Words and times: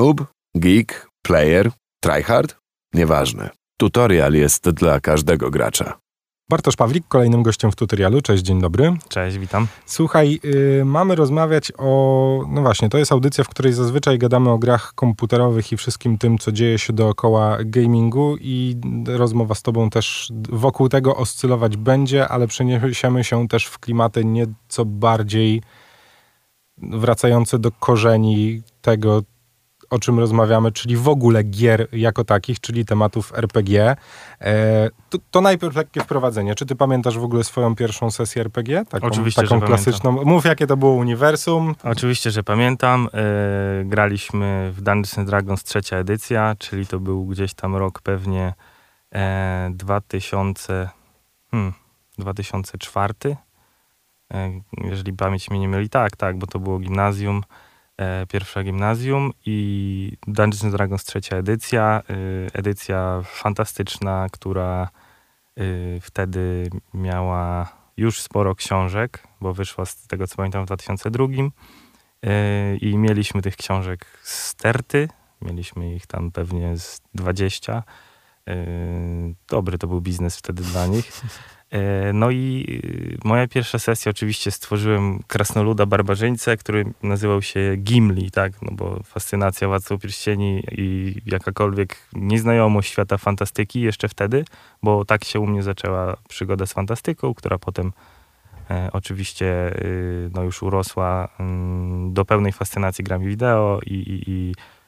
Noob, 0.00 0.24
geek, 0.54 1.08
player, 1.22 1.70
tryhard? 2.02 2.56
Nieważne. 2.94 3.50
Tutorial 3.76 4.32
jest 4.32 4.70
dla 4.70 5.00
każdego 5.00 5.50
gracza. 5.50 5.98
Bartosz 6.50 6.76
Pawlik, 6.76 7.04
kolejnym 7.08 7.42
gościem 7.42 7.72
w 7.72 7.76
tutorialu. 7.76 8.20
Cześć, 8.20 8.42
dzień 8.42 8.60
dobry. 8.60 8.96
Cześć, 9.08 9.38
witam. 9.38 9.66
Słuchaj, 9.86 10.40
yy, 10.42 10.84
mamy 10.84 11.14
rozmawiać 11.14 11.72
o. 11.78 12.44
No 12.48 12.62
właśnie, 12.62 12.88
to 12.88 12.98
jest 12.98 13.12
audycja, 13.12 13.44
w 13.44 13.48
której 13.48 13.72
zazwyczaj 13.72 14.18
gadamy 14.18 14.50
o 14.50 14.58
grach 14.58 14.92
komputerowych 14.94 15.72
i 15.72 15.76
wszystkim 15.76 16.18
tym, 16.18 16.38
co 16.38 16.52
dzieje 16.52 16.78
się 16.78 16.92
dookoła 16.92 17.58
gamingu, 17.64 18.36
i 18.40 18.76
rozmowa 19.06 19.54
z 19.54 19.62
Tobą 19.62 19.90
też 19.90 20.32
wokół 20.48 20.88
tego 20.88 21.16
oscylować 21.16 21.76
będzie, 21.76 22.28
ale 22.28 22.46
przeniesiemy 22.46 23.24
się 23.24 23.48
też 23.48 23.66
w 23.66 23.78
klimaty 23.78 24.24
nieco 24.24 24.84
bardziej 24.84 25.62
wracające 26.78 27.58
do 27.58 27.72
korzeni 27.72 28.62
tego, 28.80 29.22
o 29.90 29.98
czym 29.98 30.18
rozmawiamy, 30.18 30.72
czyli 30.72 30.96
w 30.96 31.08
ogóle 31.08 31.44
gier 31.44 31.88
jako 31.92 32.24
takich, 32.24 32.60
czyli 32.60 32.84
tematów 32.84 33.32
RPG. 33.34 33.96
E, 34.40 34.90
to, 35.10 35.18
to, 35.30 35.40
najpierw 35.40 35.76
lekkie 35.76 36.00
wprowadzenie. 36.00 36.54
Czy 36.54 36.66
ty 36.66 36.76
pamiętasz 36.76 37.18
w 37.18 37.24
ogóle 37.24 37.44
swoją 37.44 37.76
pierwszą 37.76 38.10
sesję 38.10 38.42
RPG? 38.42 38.84
Taką, 38.84 39.06
Oczywiście, 39.06 39.42
taką 39.42 39.60
klasyczną. 39.60 40.10
Pamiętam. 40.10 40.34
Mów, 40.34 40.44
jakie 40.44 40.66
to 40.66 40.76
było 40.76 40.92
uniwersum. 40.92 41.74
Oczywiście, 41.84 42.30
że 42.30 42.42
pamiętam. 42.42 43.08
E, 43.14 43.84
graliśmy 43.84 44.72
w 44.72 44.80
Dungeons 44.82 45.28
Dragons 45.28 45.64
trzecia 45.64 45.96
edycja, 45.96 46.54
czyli 46.58 46.86
to 46.86 47.00
był 47.00 47.26
gdzieś 47.26 47.54
tam 47.54 47.76
rok 47.76 48.00
pewnie 48.02 48.54
e, 49.14 49.70
2000, 49.74 50.88
hmm, 51.50 51.72
2004. 52.18 53.14
E, 54.34 54.60
jeżeli 54.84 55.12
pamięć 55.12 55.50
mnie 55.50 55.60
nie 55.60 55.68
myli, 55.68 55.88
tak, 55.88 56.16
tak, 56.16 56.38
bo 56.38 56.46
to 56.46 56.58
było 56.58 56.78
gimnazjum 56.78 57.42
pierwsze 58.28 58.64
gimnazjum 58.64 59.32
i 59.46 60.16
Dungeons 60.26 60.74
Dragons 60.74 61.04
trzecia 61.04 61.36
edycja. 61.36 62.02
E, 62.10 62.58
edycja 62.58 63.22
fantastyczna, 63.24 64.26
która 64.32 64.88
e, 65.56 65.64
wtedy 66.00 66.70
miała 66.94 67.72
już 67.96 68.20
sporo 68.20 68.54
książek, 68.54 69.26
bo 69.40 69.54
wyszła 69.54 69.84
z 69.84 70.06
tego 70.06 70.26
co 70.26 70.36
pamiętam 70.36 70.62
w 70.62 70.66
2002 70.66 71.24
e, 72.22 72.76
i 72.76 72.98
mieliśmy 72.98 73.42
tych 73.42 73.56
książek 73.56 74.06
sterty, 74.22 75.08
mieliśmy 75.42 75.94
ich 75.94 76.06
tam 76.06 76.30
pewnie 76.30 76.76
z 76.76 77.00
20. 77.14 77.82
E, 78.50 78.66
dobry 79.48 79.78
to 79.78 79.86
był 79.86 80.00
biznes 80.00 80.36
wtedy 80.36 80.62
dla 80.62 80.86
nich. 80.86 81.22
E, 81.70 82.12
no 82.12 82.30
i 82.30 82.66
y, 83.24 83.28
moja 83.28 83.48
pierwsza 83.48 83.78
sesja 83.78 84.10
oczywiście 84.10 84.50
stworzyłem 84.50 85.22
krasnoluda 85.26 85.86
barbarzyńcę, 85.86 86.56
który 86.56 86.84
nazywał 87.02 87.42
się 87.42 87.76
Gimli, 87.76 88.30
tak, 88.30 88.62
no 88.62 88.72
bo 88.72 89.02
fascynacja 89.04 89.68
Władcą 89.68 89.98
Pierścieni 89.98 90.62
i 90.72 91.14
jakakolwiek 91.26 91.96
nieznajomość 92.12 92.90
świata 92.90 93.18
fantastyki 93.18 93.80
jeszcze 93.80 94.08
wtedy, 94.08 94.44
bo 94.82 95.04
tak 95.04 95.24
się 95.24 95.40
u 95.40 95.46
mnie 95.46 95.62
zaczęła 95.62 96.16
przygoda 96.28 96.66
z 96.66 96.72
fantastyką, 96.72 97.34
która 97.34 97.58
potem 97.58 97.92
e, 98.70 98.90
oczywiście 98.92 99.74
no 100.34 100.42
już 100.42 100.62
urosła 100.62 101.24
y, 101.26 102.12
do 102.12 102.24
pełnej 102.24 102.52
fascynacji 102.52 103.04
grami 103.04 103.26
wideo 103.26 103.80
i, 103.86 103.94
i, 103.94 104.30
i 104.30 104.52
e, 104.52 104.79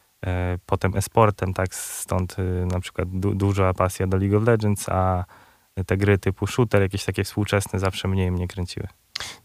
potem 0.66 0.96
e-sportem, 0.96 1.54
tak, 1.54 1.74
stąd 1.74 2.38
y, 2.38 2.66
na 2.66 2.80
przykład 2.80 3.08
du 3.08 3.34
duża 3.34 3.74
pasja 3.74 4.06
do 4.06 4.16
League 4.16 4.36
of 4.36 4.44
Legends, 4.44 4.88
a 4.88 5.24
te 5.86 5.96
gry 5.96 6.18
typu 6.18 6.46
shooter, 6.46 6.82
jakieś 6.82 7.04
takie 7.04 7.24
współczesne, 7.24 7.78
zawsze 7.78 8.08
mniej 8.08 8.30
mnie 8.30 8.48
kręciły. 8.48 8.88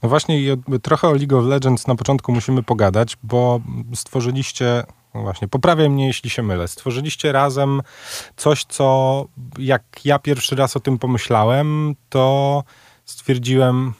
No 0.04 0.10
właśnie, 0.10 0.58
trochę 0.82 1.08
o 1.08 1.14
League 1.14 1.38
of 1.38 1.46
Legends 1.46 1.88
na 1.88 1.96
początku 1.96 2.32
musimy 2.32 2.64
pogadać, 2.64 3.18
bo 3.24 3.60
stworzyliście, 3.94 4.84
no 5.14 5.22
właśnie, 5.22 5.48
poprawiaj 5.48 5.90
mnie, 5.90 6.08
jeśli 6.08 6.30
się 6.30 6.44
mylę, 6.44 6.68
stworzyliście 6.68 7.32
razem 7.32 7.82
coś, 8.36 8.66
co 8.66 9.26
jak 9.60 9.84
ja 10.06 10.20
pierwszy 10.20 10.56
raz 10.56 10.78
o 10.78 10.80
tym 10.80 10.98
pomyślałem, 10.98 11.96
to 12.10 12.64
stwierdziłem, 13.06 13.94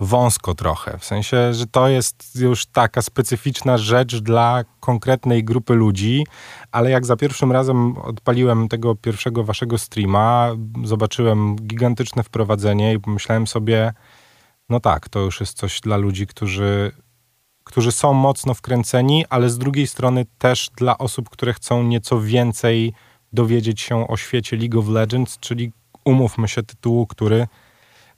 wąsko 0.00 0.54
trochę. 0.54 0.98
W 0.98 1.04
sensie, 1.04 1.54
że 1.54 1.66
to 1.66 1.88
jest 1.88 2.40
już 2.40 2.66
taka 2.66 3.02
specyficzna 3.02 3.78
rzecz 3.78 4.16
dla 4.16 4.64
konkretnej 4.80 5.44
grupy 5.44 5.74
ludzi, 5.74 6.26
ale 6.72 6.90
jak 6.90 7.06
za 7.06 7.16
pierwszym 7.16 7.52
razem 7.52 7.96
odpaliłem 7.98 8.68
tego 8.68 8.94
pierwszego 8.94 9.44
waszego 9.44 9.78
streama, 9.78 10.50
zobaczyłem 10.84 11.56
gigantyczne 11.56 12.22
wprowadzenie 12.22 12.94
i 12.94 13.00
pomyślałem 13.00 13.46
sobie, 13.46 13.92
no 14.68 14.80
tak, 14.80 15.08
to 15.08 15.18
już 15.18 15.40
jest 15.40 15.56
coś 15.56 15.80
dla 15.80 15.96
ludzi, 15.96 16.26
którzy, 16.26 16.92
którzy 17.64 17.92
są 17.92 18.12
mocno 18.12 18.54
wkręceni, 18.54 19.24
ale 19.30 19.50
z 19.50 19.58
drugiej 19.58 19.86
strony 19.86 20.26
też 20.38 20.70
dla 20.76 20.98
osób, 20.98 21.30
które 21.30 21.52
chcą 21.52 21.82
nieco 21.82 22.20
więcej 22.20 22.92
dowiedzieć 23.32 23.80
się 23.80 24.08
o 24.08 24.16
świecie 24.16 24.56
League 24.56 24.78
of 24.78 24.88
Legends, 24.88 25.38
czyli 25.38 25.72
umówmy 26.04 26.48
się 26.48 26.62
tytułu, 26.62 27.06
który 27.06 27.46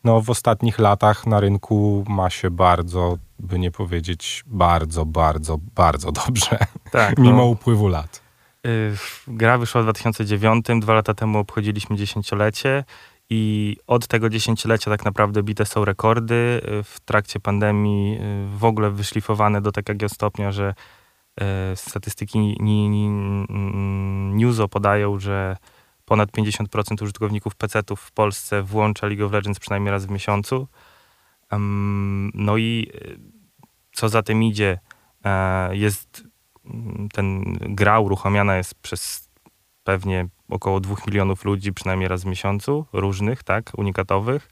no, 0.05 0.21
w 0.21 0.31
ostatnich 0.31 0.79
latach 0.79 1.27
na 1.27 1.41
rynku 1.41 2.05
ma 2.09 2.31
się 2.31 2.51
bardzo, 2.51 3.19
by 3.39 3.59
nie 3.59 3.71
powiedzieć, 3.71 4.45
bardzo, 4.47 5.05
bardzo, 5.05 5.59
bardzo 5.75 6.13
dobrze. 6.13 6.59
Tak, 6.91 7.19
mimo 7.19 7.37
no, 7.37 7.45
upływu 7.45 7.89
lat. 7.89 8.23
Yy, 8.65 8.97
gra 9.29 9.59
wyszła 9.59 9.81
w 9.81 9.85
2009, 9.85 10.67
dwa 10.81 10.95
lata 10.95 11.15
temu 11.15 11.39
obchodziliśmy 11.39 11.97
dziesięciolecie 11.97 12.85
i 13.31 13.77
od 13.87 14.07
tego 14.07 14.29
dziesięciolecia 14.29 14.91
tak 14.91 15.05
naprawdę 15.05 15.43
bite 15.43 15.67
są 15.67 15.85
rekordy. 15.85 16.35
Y, 16.35 16.83
w 16.83 17.01
trakcie 17.01 17.41
pandemii 17.41 18.13
yy, 18.13 18.59
w 18.59 18.65
ogóle 18.65 18.91
wyszlifowane 18.91 19.61
do 19.61 19.73
takiego 19.73 20.09
stopnia, 20.09 20.53
że 20.53 20.75
yy, 21.41 21.47
statystyki 21.75 22.57
Newso 24.35 24.69
podają, 24.69 25.19
że 25.19 25.57
ponad 26.05 26.31
50% 26.31 27.03
użytkowników 27.03 27.55
PC-ów 27.55 28.01
w 28.01 28.13
Polsce 28.13 28.63
włącza 28.63 29.07
League 29.07 29.27
of 29.27 29.33
Legends 29.33 29.61
przynajmniej 29.61 29.93
raz 29.93 30.07
w 30.07 30.11
miesiącu. 30.11 30.69
no 32.35 32.57
i 32.57 32.91
e, 32.95 32.99
co 33.93 34.09
za 34.09 34.23
tym 34.23 34.43
idzie, 34.43 34.79
e, 35.25 35.77
jest 35.77 36.25
mm, 36.65 37.09
ten 37.13 37.43
gra 37.61 38.01
uruchamiana 38.01 38.57
jest 38.57 38.75
przez 38.75 39.29
pewnie 39.85 40.29
około 40.49 40.81
2 40.81 40.97
milionów 41.07 41.45
ludzi 41.45 41.73
przynajmniej 41.73 42.09
raz 42.09 42.23
w 42.23 42.27
miesiącu, 42.27 42.87
różnych, 42.93 43.43
tak, 43.43 43.73
unikatowych. 43.77 44.49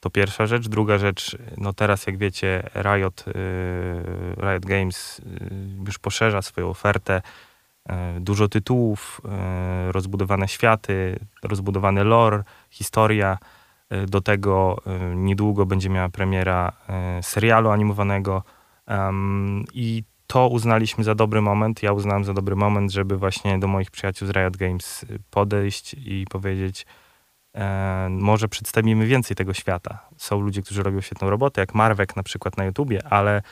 To 0.00 0.10
pierwsza 0.10 0.46
rzecz. 0.46 0.68
Druga 0.68 0.98
rzecz, 0.98 1.36
no 1.56 1.72
teraz 1.72 2.06
jak 2.06 2.18
wiecie, 2.18 2.70
Riot, 2.74 3.24
e, 3.28 3.32
Riot 4.42 4.66
Games 4.66 5.20
już 5.86 5.98
poszerza 5.98 6.42
swoją 6.42 6.68
ofertę 6.68 7.22
dużo 8.20 8.48
tytułów, 8.48 9.20
e, 9.24 9.92
rozbudowane 9.92 10.48
światy, 10.48 11.18
rozbudowany 11.42 12.04
lore, 12.04 12.44
historia. 12.70 13.38
E, 13.90 14.06
do 14.06 14.20
tego 14.20 14.76
niedługo 15.14 15.66
będzie 15.66 15.90
miała 15.90 16.08
premiera 16.08 16.72
serialu 17.22 17.70
animowanego 17.70 18.42
i 19.74 20.02
to 20.26 20.48
uznaliśmy 20.48 21.04
za 21.04 21.14
dobry 21.14 21.40
moment. 21.40 21.82
Ja 21.82 21.92
uznałem 21.92 22.24
za 22.24 22.34
dobry 22.34 22.56
moment, 22.56 22.92
żeby 22.92 23.16
właśnie 23.16 23.58
do 23.58 23.68
moich 23.68 23.90
przyjaciół 23.90 24.28
z 24.28 24.30
Riot 24.30 24.56
Games 24.56 25.04
podejść 25.30 25.94
i 25.94 26.24
powiedzieć, 26.30 26.86
może 28.10 28.48
przedstawimy 28.48 29.06
więcej 29.06 29.36
tego 29.36 29.54
świata. 29.54 29.98
Są 30.16 30.40
ludzie, 30.40 30.62
którzy 30.62 30.82
robią 30.82 31.00
świetną 31.00 31.30
robotę, 31.30 31.60
jak 31.60 31.74
Marwek 31.74 32.16
na 32.16 32.22
przykład 32.22 32.56
na 32.56 32.64
YouTubie, 32.64 33.06
ale 33.06 33.36
E, 33.36 33.42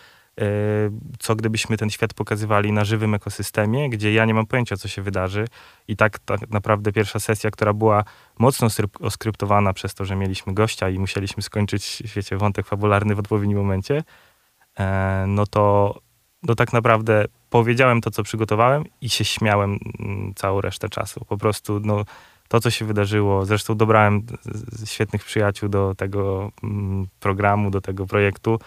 co 1.19 1.37
gdybyśmy 1.37 1.77
ten 1.77 1.91
świat 1.91 2.15
pokazywali 2.15 2.73
na 2.73 2.85
żywym 2.85 3.15
ekosystemie, 3.15 3.91
gdzie 3.91 4.13
ja 4.13 4.25
nie 4.25 4.35
mam 4.35 4.47
pojęcia, 4.47 4.77
co 4.77 4.89
się 4.89 5.03
wydarzy. 5.03 5.45
I 5.89 5.97
tak, 5.97 6.19
tak 6.19 6.51
naprawdę 6.51 6.93
pierwsza 6.93 7.21
sesja, 7.21 7.51
która 7.51 7.73
była 7.73 8.05
mocno 8.39 8.69
oskryptowana 9.01 9.73
przez 9.73 9.95
to, 9.95 10.05
że 10.05 10.17
mieliśmy 10.17 10.55
gościa 10.55 10.89
i 10.89 10.99
musieliśmy 10.99 11.43
skończyć, 11.43 12.03
wiecie, 12.17 12.37
wątek 12.37 12.67
fabularny 12.67 13.15
w 13.15 13.19
odpowiednim 13.19 13.59
momencie, 13.59 14.05
e, 14.79 15.25
no 15.29 15.47
to 15.47 15.95
no 16.43 16.55
tak 16.55 16.73
naprawdę 16.73 17.25
powiedziałem 17.51 18.01
to, 18.01 18.11
co 18.11 18.23
przygotowałem 18.23 18.85
i 19.01 19.09
się 19.09 19.25
śmiałem 19.25 19.79
mm, 19.99 20.35
całą 20.35 20.61
resztę 20.61 20.89
czasu. 20.89 21.25
Po 21.29 21.39
prostu, 21.39 21.81
no, 21.85 22.05
to, 22.49 22.61
co 22.61 22.71
się 22.71 22.85
wydarzyło, 22.85 23.45
zresztą 23.45 23.77
dobrałem 23.77 24.27
świetnych 24.85 25.25
przyjaciół 25.25 25.69
do 25.69 25.95
tego 25.95 26.51
mm, 26.63 27.07
programu, 27.21 27.71
do 27.71 27.81
tego 27.81 28.07
projektu, 28.07 28.59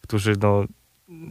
którzy 0.00 0.34
no, 0.42 0.64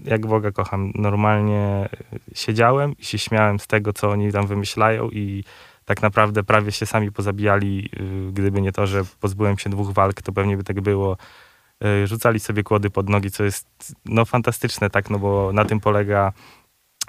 jak 0.06 0.28
Boga 0.28 0.52
kocham, 0.52 0.92
normalnie 0.96 1.90
siedziałem 2.34 2.98
i 2.98 3.06
się 3.06 3.18
śmiałem 3.18 3.60
z 3.60 3.68
tego, 3.68 3.94
co 3.94 4.10
oni 4.10 4.32
tam 4.32 4.48
wymyślają 4.48 5.10
i 5.10 5.44
tak 5.86 6.02
naprawdę 6.02 6.44
prawie 6.44 6.72
się 6.72 6.86
sami 6.86 7.12
pozabijali. 7.12 7.90
Y, 8.28 8.32
gdyby 8.32 8.62
nie 8.62 8.72
to, 8.72 8.88
że 8.88 9.02
pozbyłem 9.20 9.58
się 9.58 9.70
dwóch 9.70 9.94
walk, 9.94 10.22
to 10.22 10.32
pewnie 10.32 10.58
by 10.58 10.64
tak 10.64 10.82
było. 10.82 11.18
Y, 11.86 12.08
rzucali 12.08 12.40
sobie 12.40 12.64
kłody 12.64 12.90
pod 12.90 13.10
nogi, 13.10 13.32
co 13.32 13.44
jest 13.44 13.68
no 14.06 14.26
fantastyczne, 14.26 14.90
tak, 14.90 15.10
no 15.10 15.20
bo 15.20 15.54
na 15.54 15.66
tym 15.66 15.80
polega 15.80 16.34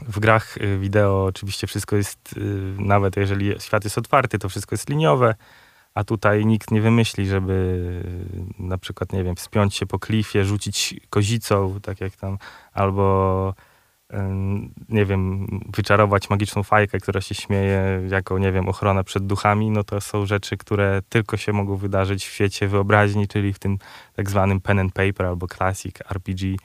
w 0.03 0.21
grach 0.21 0.57
y, 0.57 0.79
wideo 0.79 1.25
oczywiście 1.25 1.67
wszystko 1.67 1.97
jest, 1.97 2.35
nawet 2.79 3.17
jeżeli 3.17 3.61
świat 3.61 3.85
jest 3.85 3.99
otwarty, 3.99 4.39
to 4.39 4.49
wszystko 4.49 4.75
jest 4.75 4.89
liniowe, 4.89 5.35
a 5.95 6.05
tutaj 6.05 6.47
nikt 6.47 6.71
nie 6.71 6.81
wymyśli, 6.81 7.27
żeby 7.27 7.81
na 8.59 8.79
przykład, 8.79 9.13
nie 9.13 9.25
wiem, 9.25 9.37
wspiąć 9.37 9.75
się 9.75 9.87
po 9.87 9.99
klifie, 9.99 10.45
rzucić 10.45 10.95
kozicą, 11.11 11.81
tak 11.83 12.01
jak 12.01 12.17
tam, 12.17 12.39
albo 12.73 13.55
nie 14.89 15.05
wiem, 15.05 15.47
wyczarować 15.77 16.31
magiczną 16.31 16.63
fajkę, 16.63 17.01
która 17.01 17.21
się 17.21 17.35
śmieje 17.35 18.03
jako, 18.09 18.39
nie 18.39 18.53
wiem, 18.53 18.69
ochrona 18.69 19.05
przed 19.05 19.27
duchami, 19.27 19.71
no 19.71 19.85
to 19.85 20.01
są 20.01 20.27
rzeczy, 20.27 20.57
które 20.57 21.03
tylko 21.09 21.37
się 21.37 21.53
mogą 21.53 21.77
wydarzyć 21.77 22.27
w 22.27 22.33
świecie 22.33 22.69
wyobraźni, 22.69 23.29
czyli 23.29 23.53
w 23.53 23.59
tym 23.59 23.79
tak 24.13 24.31
zwanym 24.31 24.61
pen 24.61 24.79
and 24.79 24.93
paper 24.93 25.27
albo 25.27 25.47
classic 25.49 25.97
RPG, 26.11 26.57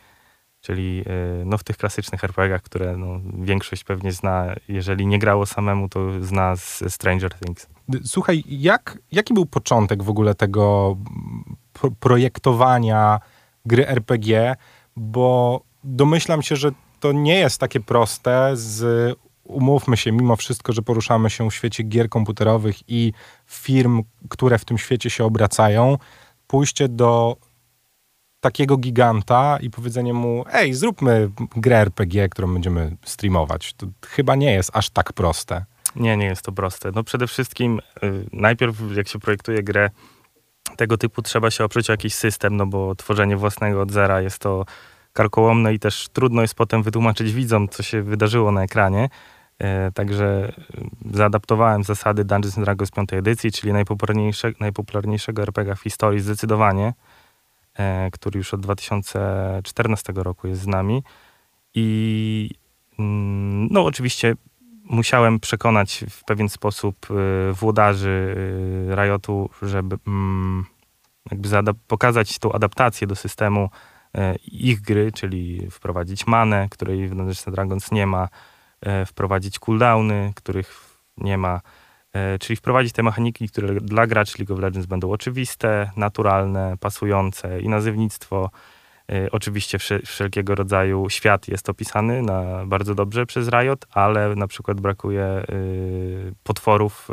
czyli 0.62 1.04
e, 1.06 1.46
no, 1.46 1.58
w 1.58 1.64
tych 1.64 1.78
klasycznych 1.78 2.24
RPGach, 2.24 2.62
które 2.62 2.98
no, 2.98 3.20
większość 3.34 3.84
pewnie 3.84 4.12
zna, 4.12 4.56
jeżeli 4.68 5.08
nie 5.08 5.20
grało 5.20 5.46
samemu, 5.46 5.90
to 5.90 6.24
zna 6.24 6.56
z 6.56 6.84
Stranger 6.94 7.34
Things. 7.34 7.68
Słuchaj, 8.04 8.44
jak, 8.48 8.98
jaki 9.12 9.34
był 9.34 9.46
początek 9.46 10.04
w 10.04 10.10
ogóle 10.10 10.36
tego 10.36 10.98
projektowania 12.00 13.20
gry 13.66 13.88
RPG? 13.88 14.56
Bo 14.96 15.62
domyślam 15.84 16.42
się, 16.42 16.56
że 16.56 16.72
to 17.00 17.12
nie 17.12 17.36
jest 17.36 17.60
takie 17.60 17.80
proste 17.80 18.52
z 18.54 19.18
umówmy 19.44 19.98
się, 19.98 20.12
mimo 20.12 20.36
wszystko, 20.36 20.74
że 20.74 20.82
poruszamy 20.82 21.30
się 21.30 21.50
w 21.50 21.54
świecie 21.54 21.84
gier 21.84 22.10
komputerowych 22.10 22.76
i 22.88 23.14
firm, 23.46 24.04
które 24.30 24.58
w 24.58 24.66
tym 24.66 24.78
świecie 24.78 25.10
się 25.10 25.26
obracają, 25.26 25.98
pójście 26.48 26.88
do 26.88 27.38
takiego 28.42 28.78
giganta 28.78 29.58
i 29.62 29.70
powiedzenie 29.70 30.14
mu, 30.14 30.46
ej, 30.54 30.74
zróbmy 30.74 31.30
grę 31.56 31.78
RPG, 31.78 32.30
którą 32.30 32.54
będziemy 32.54 32.98
streamować. 33.06 33.74
To 33.74 33.88
chyba 34.08 34.36
nie 34.36 34.54
jest 34.54 34.72
aż 34.74 34.90
tak 34.90 35.14
proste. 35.14 35.66
Nie, 35.96 36.18
nie 36.18 36.26
jest 36.26 36.42
to 36.42 36.52
proste. 36.52 36.92
No 36.96 37.04
przede 37.04 37.28
wszystkim 37.28 37.80
y, 38.04 38.26
najpierw 38.34 38.76
jak 38.96 39.08
się 39.08 39.20
projektuje 39.20 39.64
grę 39.64 39.90
tego 40.78 40.98
typu 40.98 41.22
trzeba 41.22 41.52
się 41.52 41.64
oprzeć 41.64 41.90
o 41.90 41.94
jakiś 41.94 42.14
system, 42.14 42.58
no 42.58 42.66
bo 42.66 42.96
tworzenie 42.96 43.38
własnego 43.38 43.82
od 43.82 43.92
zera 43.92 44.22
jest 44.22 44.40
to 44.40 44.66
karkołomne 45.14 45.74
i 45.74 45.80
też 45.80 46.08
trudno 46.14 46.42
jest 46.42 46.54
potem 46.54 46.84
wytłumaczyć 46.84 47.34
widzom, 47.34 47.70
co 47.70 47.84
się 47.84 48.02
wydarzyło 48.02 48.52
na 48.52 48.64
ekranie. 48.64 49.10
E, 49.60 49.92
także 49.92 50.54
e, 51.14 51.18
zaadaptowałem 51.18 51.84
zasady 51.84 52.26
Dungeons 52.26 52.60
Dragons 52.60 52.92
5 52.92 53.14
edycji, 53.14 53.52
czyli 53.52 53.74
najpopularniejsze, 53.74 54.52
najpopularniejszego 54.60 55.42
RPG 55.42 55.76
w 55.76 55.82
historii 55.82 56.20
zdecydowanie, 56.20 56.94
który 58.12 58.38
już 58.38 58.54
od 58.54 58.62
2014 58.62 60.14
roku 60.16 60.48
jest 60.48 60.62
z 60.62 60.68
nami. 60.68 61.04
I 61.74 62.50
mm, 63.00 63.68
no 63.72 63.86
oczywiście 63.86 64.36
musiałem 64.84 65.40
przekonać 65.40 66.06
w 66.10 66.24
pewien 66.24 66.50
sposób 66.50 67.08
włodarzy 67.54 68.36
Riotu, 68.96 69.50
żeby 69.62 69.98
mm, 70.08 70.66
jakby 71.32 71.50
pokazać 71.88 72.40
tą 72.40 72.52
adaptację 72.52 73.08
do 73.08 73.16
systemu 73.16 73.70
E, 74.18 74.36
ich 74.36 74.82
gry, 74.82 75.12
czyli 75.12 75.68
wprowadzić 75.72 76.28
manę, 76.28 76.68
której 76.72 77.08
w 77.08 77.16
Dungeons 77.16 77.46
Dragons 77.46 77.92
nie 77.92 78.08
ma, 78.08 78.30
e, 78.82 79.06
wprowadzić 79.06 79.60
cooldowny, 79.60 80.34
których 80.36 81.00
nie 81.18 81.38
ma, 81.38 81.56
e, 81.56 81.62
czyli 82.40 82.58
wprowadzić 82.58 82.94
te 82.94 83.04
mechaniki, 83.04 83.50
które 83.50 83.76
dla 83.76 84.08
graczy 84.08 84.34
League 84.40 84.54
of 84.54 84.60
Legends 84.60 84.88
będą 84.88 85.12
oczywiste, 85.12 85.92
naturalne, 85.96 86.76
pasujące 86.80 87.60
i 87.62 87.70
nazewnictwo. 87.70 88.50
Oczywiście 89.32 89.78
wszelkiego 90.06 90.56
rodzaju 90.56 91.10
świat 91.10 91.48
jest 91.48 91.70
opisany 91.70 92.22
na, 92.22 92.66
bardzo 92.66 92.96
dobrze 92.96 93.26
przez 93.26 93.50
Riot, 93.50 93.86
ale 93.92 94.36
na 94.36 94.48
przykład 94.48 94.82
brakuje 94.82 95.44
potworów, 96.44 97.08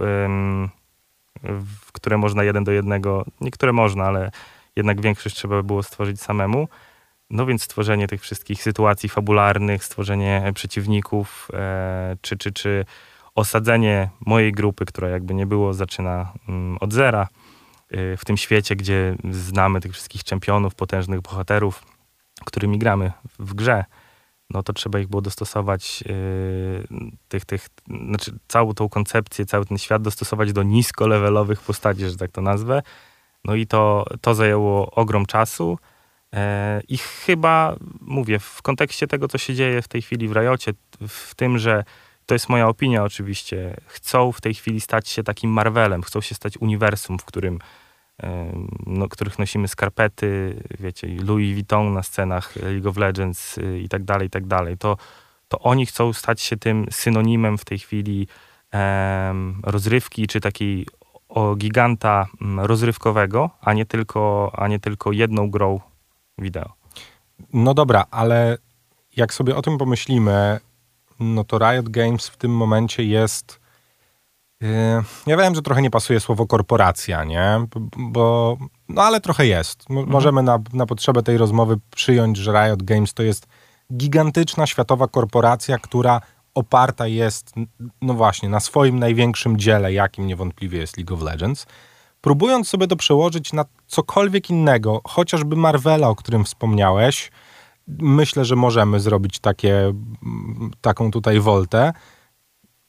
które 1.92 2.18
można 2.18 2.44
jeden 2.44 2.64
do 2.64 2.72
jednego, 2.72 3.24
niektóre 3.40 3.72
można, 3.72 4.04
ale 4.04 4.30
jednak 4.76 5.00
większość 5.00 5.36
trzeba 5.36 5.56
by 5.56 5.62
było 5.62 5.82
stworzyć 5.82 6.20
samemu. 6.20 6.68
No 7.30 7.46
więc 7.46 7.62
stworzenie 7.62 8.08
tych 8.08 8.22
wszystkich 8.22 8.62
sytuacji 8.62 9.08
fabularnych, 9.08 9.84
stworzenie 9.84 10.52
przeciwników, 10.54 11.48
e, 11.52 12.16
czy, 12.20 12.36
czy, 12.36 12.52
czy 12.52 12.84
osadzenie 13.36 14.10
mojej 14.26 14.52
grupy, 14.52 14.84
która 14.84 15.08
jakby 15.08 15.34
nie 15.34 15.46
było, 15.46 15.74
zaczyna 15.74 16.32
mm, 16.48 16.78
od 16.80 16.92
zera 16.92 17.28
e, 17.90 18.16
w 18.16 18.24
tym 18.24 18.36
świecie, 18.36 18.76
gdzie 18.76 19.16
znamy 19.30 19.80
tych 19.80 19.92
wszystkich 19.92 20.24
czempionów, 20.24 20.74
potężnych 20.74 21.20
bohaterów, 21.20 21.82
którymi 22.44 22.78
gramy 22.78 23.12
w 23.38 23.54
grze, 23.54 23.84
no 24.50 24.62
to 24.62 24.72
trzeba 24.72 24.98
ich 24.98 25.08
było 25.08 25.22
dostosować, 25.22 26.04
yy, 26.06 27.08
tych, 27.28 27.44
tych, 27.44 27.68
znaczy 28.08 28.32
całą 28.48 28.74
tą 28.74 28.88
koncepcję, 28.88 29.46
cały 29.46 29.66
ten 29.66 29.78
świat 29.78 30.02
dostosować 30.02 30.52
do 30.52 30.62
niskolevelowych 30.62 31.60
postaci, 31.60 32.00
że 32.08 32.16
tak 32.16 32.30
to 32.30 32.40
nazwę. 32.40 32.82
No 33.44 33.54
i 33.54 33.66
to, 33.66 34.04
to 34.20 34.34
zajęło 34.34 34.90
ogrom 34.90 35.26
czasu. 35.26 35.78
E, 36.32 36.80
I 36.88 36.98
chyba, 36.98 37.76
mówię, 38.00 38.38
w 38.38 38.62
kontekście 38.62 39.06
tego, 39.06 39.28
co 39.28 39.38
się 39.38 39.54
dzieje 39.54 39.82
w 39.82 39.88
tej 39.88 40.02
chwili 40.02 40.28
w 40.28 40.32
Rajocie, 40.32 40.72
w 41.08 41.34
tym, 41.34 41.58
że 41.58 41.84
to 42.26 42.34
jest 42.34 42.48
moja 42.48 42.68
opinia 42.68 43.04
oczywiście, 43.04 43.76
chcą 43.86 44.32
w 44.32 44.40
tej 44.40 44.54
chwili 44.54 44.80
stać 44.80 45.08
się 45.08 45.22
takim 45.22 45.50
Marvelem, 45.50 46.02
chcą 46.02 46.20
się 46.20 46.34
stać 46.34 46.58
uniwersum, 46.58 47.18
w 47.18 47.24
którym 47.24 47.58
no, 48.86 49.08
których 49.08 49.38
nosimy 49.38 49.68
skarpety, 49.68 50.62
wiecie, 50.80 51.08
Louis 51.08 51.54
Vuitton 51.54 51.92
na 51.92 52.02
scenach 52.02 52.56
League 52.56 52.88
of 52.88 52.96
Legends 52.96 53.58
y, 53.58 53.80
i 53.80 53.88
tak 53.88 54.04
dalej, 54.04 54.26
i 54.26 54.30
tak 54.30 54.46
dalej. 54.46 54.78
To, 54.78 54.96
to 55.48 55.58
oni 55.58 55.86
chcą 55.86 56.12
stać 56.12 56.40
się 56.40 56.56
tym 56.56 56.86
synonimem 56.90 57.58
w 57.58 57.64
tej 57.64 57.78
chwili 57.78 58.28
um, 58.72 59.60
rozrywki, 59.64 60.26
czy 60.26 60.40
takiej 60.40 60.86
o 61.28 61.54
giganta 61.54 62.26
rozrywkowego, 62.56 63.50
a 63.60 63.72
nie 63.72 63.86
tylko, 63.86 64.52
a 64.56 64.68
nie 64.68 64.80
tylko 64.80 65.12
jedną 65.12 65.50
grą 65.50 65.80
wideo. 66.38 66.72
No 67.52 67.74
dobra, 67.74 68.04
ale 68.10 68.58
jak 69.16 69.34
sobie 69.34 69.56
o 69.56 69.62
tym 69.62 69.78
pomyślimy, 69.78 70.60
no 71.20 71.44
to 71.44 71.58
Riot 71.58 71.88
Games 71.88 72.28
w 72.28 72.36
tym 72.36 72.56
momencie 72.56 73.04
jest. 73.04 73.60
Yy, 74.60 74.68
ja 75.26 75.36
wiem, 75.36 75.54
że 75.54 75.62
trochę 75.62 75.82
nie 75.82 75.90
pasuje 75.90 76.20
słowo 76.20 76.46
korporacja, 76.46 77.24
nie? 77.24 77.66
Bo, 77.96 78.56
no 78.88 79.02
ale 79.02 79.20
trochę 79.20 79.46
jest. 79.46 79.90
mhm. 79.90 80.08
Możemy 80.08 80.42
na, 80.42 80.58
na 80.72 80.86
potrzebę 80.86 81.22
tej 81.22 81.38
rozmowy 81.38 81.78
przyjąć, 81.90 82.36
że 82.36 82.52
Riot 82.52 82.82
Games 82.82 83.14
to 83.14 83.22
jest 83.22 83.46
gigantyczna 83.96 84.66
światowa 84.66 85.08
korporacja, 85.08 85.78
która 85.78 86.20
oparta 86.54 87.06
jest, 87.06 87.52
no 88.02 88.14
właśnie, 88.14 88.48
na 88.48 88.60
swoim 88.60 88.98
największym 88.98 89.56
dziele, 89.56 89.92
jakim 89.92 90.26
niewątpliwie 90.26 90.78
jest 90.78 90.96
League 90.96 91.14
of 91.14 91.22
Legends 91.22 91.66
próbując 92.26 92.68
sobie 92.68 92.86
to 92.86 92.96
przełożyć 92.96 93.52
na 93.52 93.64
cokolwiek 93.86 94.50
innego, 94.50 95.00
chociażby 95.04 95.56
Marvela, 95.56 96.08
o 96.08 96.14
którym 96.14 96.44
wspomniałeś, 96.44 97.30
myślę, 97.88 98.44
że 98.44 98.56
możemy 98.56 99.00
zrobić 99.00 99.38
takie, 99.38 99.92
taką 100.80 101.10
tutaj 101.10 101.40
woltę. 101.40 101.92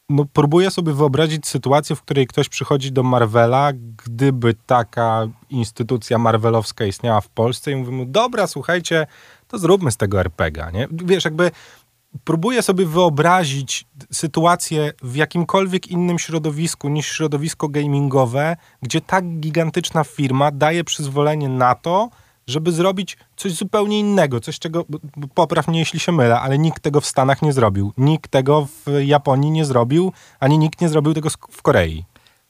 No, 0.10 0.26
próbuję 0.34 0.72
sobie 0.72 0.94
wyobrazić 0.94 1.48
sytuację, 1.48 1.96
w 1.96 2.02
której 2.02 2.28
ktoś 2.28 2.50
przychodzi 2.50 2.92
do 2.92 3.04
Marvela, 3.04 3.72
gdyby 4.06 4.54
taka 4.66 5.28
instytucja 5.50 6.18
marvelowska 6.18 6.86
istniała 6.86 7.22
w 7.22 7.30
Polsce 7.30 7.72
i 7.72 7.76
mówi 7.76 7.92
mu, 7.92 8.06
dobra, 8.06 8.48
słuchajcie, 8.48 9.08
to 9.48 9.58
zróbmy 9.58 9.92
z 9.92 9.98
tego 9.98 10.20
RPGa, 10.20 10.72
nie? 10.72 10.88
Wiesz, 10.92 11.26
jakby 11.26 11.52
próbuję 12.24 12.62
sobie 12.62 12.86
wyobrazić 12.86 13.86
sytuację 14.12 14.94
w 15.02 15.16
jakimkolwiek 15.16 15.88
innym 15.88 16.20
środowisku 16.20 16.90
niż 16.90 17.08
środowisko 17.08 17.70
gamingowe, 17.70 18.56
gdzie 18.82 19.02
tak 19.02 19.26
gigantyczna 19.40 20.04
firma 20.04 20.52
daje 20.52 20.84
przyzwolenie 20.84 21.50
na 21.50 21.76
to, 21.76 22.10
żeby 22.48 22.72
zrobić 22.72 23.18
coś 23.36 23.52
zupełnie 23.52 24.00
innego, 24.00 24.40
coś 24.40 24.60
czego, 24.60 24.86
popraw 25.34 25.68
mnie 25.68 25.80
jeśli 25.80 26.00
się 26.00 26.12
mylę, 26.12 26.40
ale 26.40 26.58
nikt 26.58 26.84
tego 26.84 27.02
w 27.02 27.06
Stanach 27.06 27.42
nie 27.42 27.54
zrobił, 27.54 27.94
nikt 27.98 28.32
tego 28.32 28.66
w 28.66 28.86
Japonii 29.06 29.52
nie 29.52 29.66
zrobił, 29.66 30.14
ani 30.40 30.58
nikt 30.58 30.82
nie 30.82 30.90
zrobił 30.90 31.14
tego 31.14 31.30
w 31.52 31.62
Korei. 31.62 32.06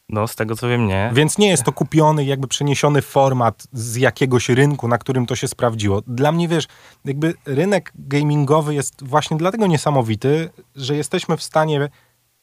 No, 0.09 0.27
z 0.27 0.35
tego 0.35 0.55
co 0.55 0.67
wiem, 0.67 0.87
nie. 0.87 1.11
Więc 1.13 1.37
nie 1.37 1.49
jest 1.49 1.63
to 1.63 1.71
kupiony, 1.71 2.25
jakby 2.25 2.47
przeniesiony 2.47 3.01
format 3.01 3.67
z 3.73 3.95
jakiegoś 3.95 4.49
rynku, 4.49 4.87
na 4.87 4.97
którym 4.97 5.25
to 5.25 5.35
się 5.35 5.47
sprawdziło. 5.47 6.01
Dla 6.07 6.31
mnie, 6.31 6.47
wiesz, 6.47 6.67
jakby 7.05 7.33
rynek 7.45 7.93
gamingowy 7.95 8.75
jest 8.75 9.03
właśnie 9.03 9.37
dlatego 9.37 9.67
niesamowity, 9.67 10.49
że 10.75 10.95
jesteśmy 10.95 11.37
w 11.37 11.43
stanie 11.43 11.89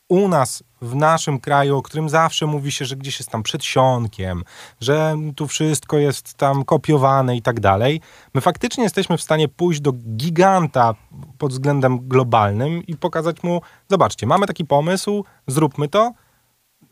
u 0.08 0.28
nas, 0.28 0.62
w 0.82 0.94
naszym 0.94 1.40
kraju, 1.40 1.76
o 1.76 1.82
którym 1.82 2.08
zawsze 2.08 2.46
mówi 2.46 2.72
się, 2.72 2.84
że 2.84 2.96
gdzieś 2.96 3.18
jest 3.18 3.30
tam 3.30 3.42
przedsionkiem, 3.42 4.44
że 4.80 5.16
tu 5.36 5.46
wszystko 5.46 5.98
jest 5.98 6.34
tam 6.34 6.64
kopiowane 6.64 7.36
i 7.36 7.42
tak 7.42 7.60
dalej. 7.60 8.00
My 8.34 8.40
faktycznie 8.40 8.84
jesteśmy 8.84 9.16
w 9.16 9.22
stanie 9.22 9.48
pójść 9.48 9.80
do 9.80 9.92
giganta 9.92 10.94
pod 11.38 11.52
względem 11.52 12.08
globalnym 12.08 12.86
i 12.86 12.96
pokazać 12.96 13.42
mu, 13.42 13.60
zobaczcie, 13.90 14.26
mamy 14.26 14.46
taki 14.46 14.64
pomysł, 14.64 15.24
zróbmy 15.46 15.88
to, 15.88 16.12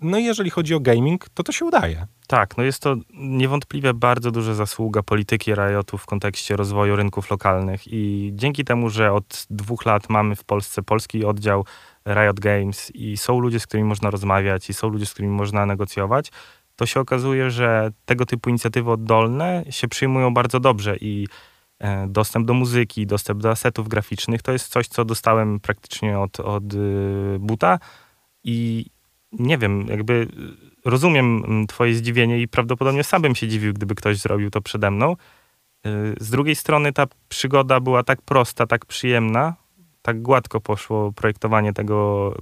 no 0.03 0.19
i 0.19 0.25
jeżeli 0.25 0.51
chodzi 0.51 0.75
o 0.75 0.81
gaming, 0.81 1.29
to 1.29 1.43
to 1.43 1.53
się 1.53 1.65
udaje. 1.65 2.07
Tak, 2.27 2.57
no 2.57 2.65
jest 2.65 2.83
to 2.83 2.95
niewątpliwie 3.15 3.95
bardzo 3.95 4.31
duża 4.31 4.55
zasługa 4.55 5.03
polityki 5.03 5.55
Riotu 5.55 5.99
w 5.99 6.07
kontekście 6.07 6.57
rozwoju 6.57 6.97
rynków 6.97 7.31
lokalnych 7.31 7.93
i 7.93 8.31
dzięki 8.35 8.65
temu, 8.65 8.91
że 8.91 9.13
od 9.13 9.47
dwóch 9.51 9.87
lat 9.87 10.09
mamy 10.09 10.37
w 10.37 10.45
Polsce 10.45 10.83
polski 10.83 11.25
oddział 11.25 11.65
Riot 12.07 12.41
Games 12.41 12.91
i 12.95 13.17
są 13.17 13.41
ludzie, 13.41 13.61
z 13.61 13.67
którymi 13.67 13.89
można 13.89 14.11
rozmawiać 14.11 14.71
i 14.71 14.75
są 14.75 14.89
ludzie, 14.89 15.07
z 15.07 15.13
którymi 15.13 15.35
można 15.35 15.67
negocjować, 15.67 16.31
to 16.77 16.87
się 16.87 17.01
okazuje, 17.01 17.51
że 17.51 17.91
tego 18.05 18.27
typu 18.27 18.51
inicjatywy 18.51 18.91
oddolne 18.91 19.65
się 19.71 19.89
przyjmują 19.89 20.35
bardzo 20.35 20.61
dobrze 20.61 20.97
i 21.01 21.29
e, 21.79 22.07
dostęp 22.09 22.47
do 22.47 22.55
muzyki, 22.55 23.07
dostęp 23.07 23.43
do 23.43 23.51
asetów 23.51 23.89
graficznych, 23.89 24.43
to 24.43 24.53
jest 24.53 24.69
coś, 24.69 24.89
co 24.89 25.05
dostałem 25.05 25.61
praktycznie 25.61 26.19
od, 26.19 26.41
od 26.41 26.75
y, 26.75 27.37
buta 27.41 27.79
i 28.45 28.87
nie 29.33 29.59
wiem, 29.59 29.87
jakby 29.89 30.29
rozumiem 30.85 31.45
mm, 31.45 31.67
twoje 31.67 31.95
zdziwienie 31.95 32.41
i 32.41 32.49
prawdopodobnie 32.49 33.05
sam 33.05 33.23
bym 33.23 33.35
się 33.35 33.49
dziwił, 33.49 33.73
gdyby 33.73 33.95
ktoś 33.95 34.19
zrobił 34.19 34.51
to 34.51 34.61
przede 34.61 34.91
mną. 34.91 35.13
Y, 35.13 36.15
z 36.21 36.31
drugiej 36.31 36.57
strony 36.57 36.93
ta 36.93 37.07
przygoda 37.29 37.81
była 37.81 38.03
tak 38.03 38.23
prosta, 38.23 38.67
tak 38.67 38.87
przyjemna, 38.87 39.55
tak 40.03 40.23
gładko 40.23 40.61
poszło 40.61 41.13
projektowanie 41.13 41.73
tego 41.73 42.35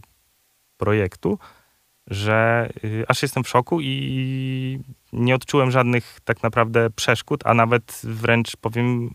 projektu, 0.77 1.39
że 2.07 2.69
y, 2.85 3.05
aż 3.09 3.23
jestem 3.23 3.45
w 3.45 3.49
szoku 3.49 3.81
i 3.81 4.81
nie 5.13 5.35
odczułem 5.35 5.71
żadnych 5.71 6.19
tak 6.25 6.43
naprawdę 6.43 6.91
przeszkód, 6.91 7.47
a 7.47 7.55
nawet 7.55 8.01
wręcz 8.05 8.57
powiem, 8.57 9.15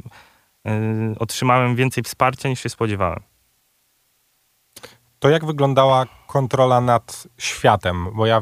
y, 0.67 1.19
otrzymałem 1.19 1.75
więcej 1.75 2.03
wsparcia 2.03 2.49
niż 2.49 2.59
się 2.59 2.69
spodziewałem. 2.69 3.34
To 5.25 5.29
jak 5.29 5.45
wyglądała 5.45 6.05
kontrola 6.27 6.81
nad 6.81 7.27
światem? 7.37 8.07
Bo 8.13 8.25
ja 8.25 8.41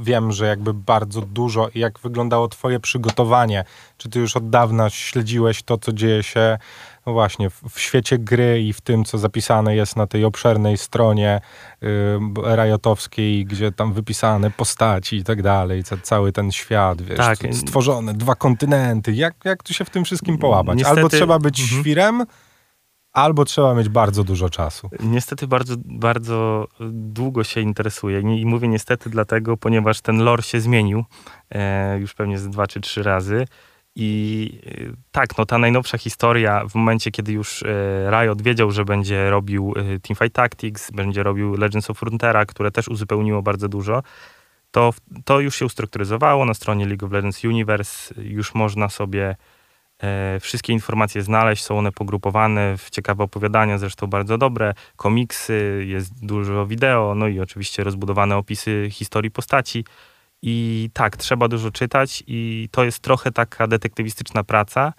wiem, 0.00 0.32
że 0.32 0.46
jakby 0.46 0.74
bardzo 0.74 1.20
dużo, 1.20 1.68
jak 1.74 1.98
wyglądało 1.98 2.48
twoje 2.48 2.80
przygotowanie? 2.80 3.64
Czy 3.98 4.08
ty 4.08 4.18
już 4.18 4.36
od 4.36 4.50
dawna 4.50 4.90
śledziłeś 4.90 5.62
to, 5.62 5.78
co 5.78 5.92
dzieje 5.92 6.22
się 6.22 6.58
no 7.06 7.12
właśnie, 7.12 7.50
w, 7.50 7.62
w, 7.70 7.80
świecie 7.80 8.18
gry 8.18 8.62
i 8.62 8.72
w 8.72 8.80
tym, 8.80 9.04
co 9.04 9.18
zapisane 9.18 9.76
jest 9.76 9.96
na 9.96 10.06
tej 10.06 10.24
obszernej 10.24 10.78
stronie 10.78 11.40
y, 11.82 11.86
rajotowskiej, 12.42 13.44
gdzie 13.46 13.72
tam 13.72 13.92
wypisane 13.92 14.50
postaci 14.50 15.16
i 15.16 15.24
tak 15.24 15.42
dalej, 15.42 15.84
ca, 15.84 15.96
cały 16.02 16.32
ten 16.32 16.52
świat, 16.52 17.02
wiesz, 17.02 17.16
tak. 17.16 17.38
stworzone, 17.52 18.14
dwa 18.14 18.34
kontynenty. 18.34 19.12
Jak, 19.12 19.34
jak 19.44 19.62
tu 19.62 19.74
się 19.74 19.84
w 19.84 19.90
tym 19.90 20.04
wszystkim 20.04 20.38
połapać? 20.38 20.78
Niestety, 20.78 21.00
Albo 21.00 21.08
trzeba 21.08 21.38
być 21.38 21.60
mhm. 21.60 21.80
świrem, 21.80 22.26
albo 23.14 23.44
trzeba 23.44 23.74
mieć 23.74 23.88
bardzo 23.88 24.24
dużo 24.24 24.50
czasu. 24.50 24.90
Niestety 25.00 25.46
bardzo, 25.46 25.74
bardzo 25.84 26.68
długo 26.90 27.44
się 27.44 27.60
interesuję 27.60 28.20
i 28.20 28.46
mówię 28.46 28.68
niestety 28.68 29.10
dlatego, 29.10 29.56
ponieważ 29.56 30.00
ten 30.00 30.18
lore 30.18 30.42
się 30.42 30.60
zmienił 30.60 31.04
e, 31.50 31.98
już 31.98 32.14
pewnie 32.14 32.38
z 32.38 32.48
dwa 32.48 32.66
czy 32.66 32.80
trzy 32.80 33.02
razy. 33.02 33.46
I 33.96 34.50
y, 34.66 34.96
tak, 35.12 35.38
no 35.38 35.46
ta 35.46 35.58
najnowsza 35.58 35.98
historia, 35.98 36.64
w 36.68 36.74
momencie, 36.74 37.10
kiedy 37.10 37.32
już 37.32 37.62
y, 37.62 37.66
Riot 38.10 38.42
wiedział, 38.42 38.70
że 38.70 38.84
będzie 38.84 39.30
robił 39.30 39.74
y, 39.76 40.00
Teamfight 40.00 40.32
Tactics, 40.32 40.90
będzie 40.90 41.22
robił 41.22 41.56
Legends 41.56 41.90
of 41.90 41.98
Frontera, 41.98 42.46
które 42.46 42.70
też 42.70 42.88
uzupełniło 42.88 43.42
bardzo 43.42 43.68
dużo, 43.68 44.02
to, 44.70 44.92
to 45.24 45.40
już 45.40 45.56
się 45.56 45.66
ustrukturyzowało 45.66 46.44
na 46.44 46.54
stronie 46.54 46.86
League 46.86 47.06
of 47.06 47.12
Legends 47.12 47.44
Universe. 47.44 48.14
Już 48.22 48.54
można 48.54 48.88
sobie 48.88 49.28
e, 49.30 49.36
wszystkie 50.40 50.72
informacje 50.72 51.22
znaleźć, 51.22 51.64
są 51.64 51.78
one 51.78 51.92
pogrupowane 51.92 52.76
w 52.78 52.90
ciekawe 52.90 53.24
opowiadania, 53.24 53.78
zresztą 53.78 54.06
bardzo 54.06 54.38
dobre, 54.38 54.74
komiksy, 54.96 55.84
jest 55.86 56.26
dużo 56.26 56.66
wideo, 56.66 57.14
no 57.14 57.28
i 57.28 57.40
oczywiście 57.40 57.84
rozbudowane 57.84 58.36
opisy 58.36 58.88
historii 58.90 59.30
postaci. 59.30 59.84
I 60.42 60.90
tak, 60.92 61.16
trzeba 61.16 61.48
dużo 61.48 61.70
czytać, 61.70 62.24
i 62.26 62.68
to 62.70 62.84
jest 62.84 62.98
trochę 62.98 63.32
taka 63.32 63.66
detektywistyczna 63.66 64.44
praca. 64.44 64.92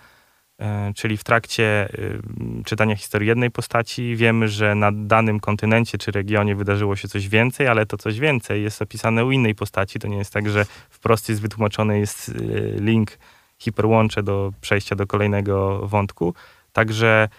E, 0.60 0.94
czyli 0.96 1.18
w 1.18 1.24
trakcie 1.24 1.90
y, 2.00 2.22
czytania 2.66 2.96
historii 2.96 3.28
jednej 3.28 3.52
postaci 3.52 4.16
wiemy, 4.16 4.48
że 4.48 4.76
na 4.76 4.92
danym 4.92 5.40
kontynencie 5.40 5.98
czy 5.98 6.12
regionie 6.12 6.56
wydarzyło 6.56 6.96
się 6.96 7.08
coś 7.08 7.30
więcej, 7.30 7.68
ale 7.68 7.86
to 7.86 7.98
coś 7.98 8.20
więcej 8.20 8.64
jest 8.64 8.82
opisane 8.82 9.26
u 9.26 9.32
innej 9.32 9.56
postaci. 9.56 10.00
To 10.00 10.08
nie 10.08 10.18
jest 10.18 10.34
tak, 10.34 10.50
że 10.50 10.66
wprost 10.90 11.30
jest 11.30 11.42
wytłumaczony 11.42 12.00
jest 12.00 12.32
link, 12.80 13.18
hiperłącze 13.58 14.24
do 14.24 14.54
przejścia 14.62 14.96
do 14.96 15.08
kolejnego 15.08 15.88
wątku. 15.88 16.34
Także 16.74 17.30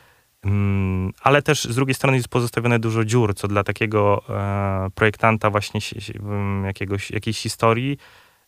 Mm, 0.46 1.12
ale 1.23 1.42
też 1.42 1.64
z 1.64 1.75
drugiej 1.75 1.94
strony 1.94 2.16
jest 2.16 2.28
pozostawione 2.28 2.78
dużo 2.78 3.04
dziur, 3.04 3.35
co 3.35 3.49
dla 3.49 3.64
takiego 3.64 4.23
e, 4.28 4.90
projektanta 4.94 5.50
właśnie 5.50 5.80
jakiegoś, 6.64 7.11
jakiejś 7.11 7.38
historii, 7.38 7.99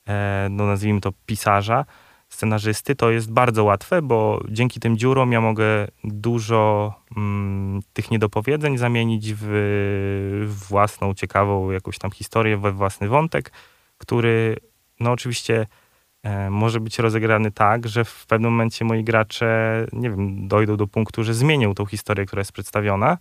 e, 0.08 0.46
no 0.50 0.66
nazwijmy 0.66 1.00
to 1.00 1.12
pisarza, 1.26 1.84
scenarzysty, 2.28 2.94
to 2.94 3.10
jest 3.10 3.32
bardzo 3.32 3.64
łatwe, 3.64 4.02
bo 4.02 4.42
dzięki 4.48 4.80
tym 4.80 4.98
dziurom 4.98 5.32
ja 5.32 5.40
mogę 5.40 5.88
dużo 6.04 6.92
mm, 7.16 7.80
tych 7.92 8.10
niedopowiedzeń 8.10 8.78
zamienić 8.78 9.34
w, 9.34 9.44
w 10.46 10.68
własną, 10.68 11.14
ciekawą 11.14 11.70
jakąś 11.70 11.98
tam 11.98 12.10
historię, 12.10 12.56
we 12.56 12.72
własny 12.72 13.08
wątek, 13.08 13.52
który 13.98 14.56
no 15.00 15.12
oczywiście 15.12 15.66
może 16.50 16.80
być 16.80 16.98
rozegrany 16.98 17.50
tak, 17.50 17.88
że 17.88 18.04
w 18.04 18.26
pewnym 18.26 18.50
momencie 18.50 18.84
moi 18.84 19.04
gracze, 19.04 19.86
nie 19.92 20.10
wiem, 20.10 20.48
dojdą 20.48 20.76
do 20.76 20.86
punktu, 20.86 21.24
że 21.24 21.34
zmienią 21.34 21.74
tą 21.74 21.86
historię, 21.86 22.26
która 22.26 22.40
jest 22.40 22.52
przedstawiona. 22.52 23.18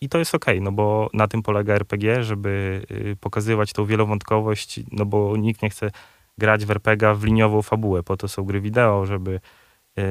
I 0.00 0.08
to 0.08 0.18
jest 0.18 0.34
ok, 0.34 0.46
no 0.60 0.72
bo 0.72 1.10
na 1.12 1.28
tym 1.28 1.42
polega 1.42 1.74
RPG, 1.74 2.24
żeby 2.24 2.82
y, 2.90 3.16
pokazywać 3.20 3.72
tą 3.72 3.84
wielowątkowość, 3.84 4.80
no 4.92 5.06
bo 5.06 5.36
nikt 5.36 5.62
nie 5.62 5.70
chce 5.70 5.90
grać 6.38 6.64
w 6.64 6.70
RPG 6.70 7.14
w 7.14 7.24
liniową 7.24 7.62
fabułę, 7.62 8.02
po 8.02 8.16
to 8.16 8.28
są 8.28 8.44
gry 8.44 8.60
wideo, 8.60 9.06
żeby, 9.06 9.40
y, 9.98 10.02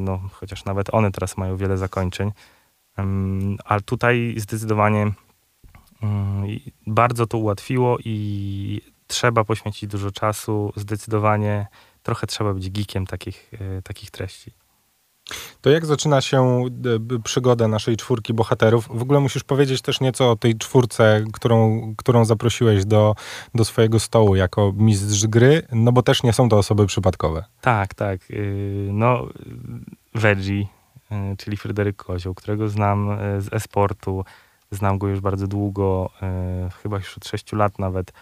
no 0.00 0.20
chociaż 0.32 0.64
nawet 0.64 0.94
one 0.94 1.10
teraz 1.10 1.36
mają 1.36 1.56
wiele 1.56 1.78
zakończeń. 1.78 2.32
Ale 3.64 3.80
tutaj 3.80 4.34
zdecydowanie 4.36 5.12
mm, 6.02 6.46
bardzo 6.86 7.26
to 7.26 7.38
ułatwiło 7.38 7.98
i 8.04 8.91
trzeba 9.12 9.44
poświęcić 9.44 9.90
dużo 9.90 10.10
czasu, 10.10 10.72
zdecydowanie 10.76 11.66
trochę 12.02 12.26
trzeba 12.26 12.54
być 12.54 12.70
geekiem 12.70 13.06
takich, 13.06 13.50
e, 13.78 13.82
takich 13.82 14.10
treści. 14.10 14.52
To 15.60 15.70
jak 15.70 15.86
zaczyna 15.86 16.20
się 16.20 16.64
e, 17.14 17.18
przygoda 17.24 17.68
naszej 17.68 17.96
czwórki 17.96 18.34
bohaterów? 18.34 18.88
W 18.90 19.02
ogóle 19.02 19.20
musisz 19.20 19.44
powiedzieć 19.44 19.82
też 19.82 20.00
nieco 20.00 20.30
o 20.30 20.36
tej 20.36 20.58
czwórce, 20.58 21.24
którą, 21.32 21.80
którą 21.96 22.24
zaprosiłeś 22.24 22.84
do, 22.84 23.14
do 23.54 23.64
swojego 23.64 24.00
stołu 24.00 24.36
jako 24.36 24.72
mistrz 24.76 25.26
gry, 25.26 25.62
no 25.72 25.92
bo 25.92 26.02
też 26.02 26.22
nie 26.22 26.32
są 26.32 26.48
to 26.48 26.58
osoby 26.58 26.86
przypadkowe. 26.86 27.44
Tak, 27.60 27.94
tak. 27.94 28.30
Y, 28.30 28.88
no, 28.92 29.28
Veggie, 30.14 30.66
czyli 31.38 31.56
Fryderyk 31.56 31.96
Kozioł, 31.96 32.34
którego 32.34 32.68
znam 32.68 33.10
e, 33.10 33.40
z 33.40 33.52
e-sportu. 33.52 34.24
Znam 34.70 34.98
go 34.98 35.08
już 35.08 35.20
bardzo 35.20 35.46
długo, 35.46 36.10
chyba 36.82 36.96
już 36.96 37.16
od 37.16 37.26
6 37.26 37.52
lat 37.52 37.78
nawet 37.78 38.12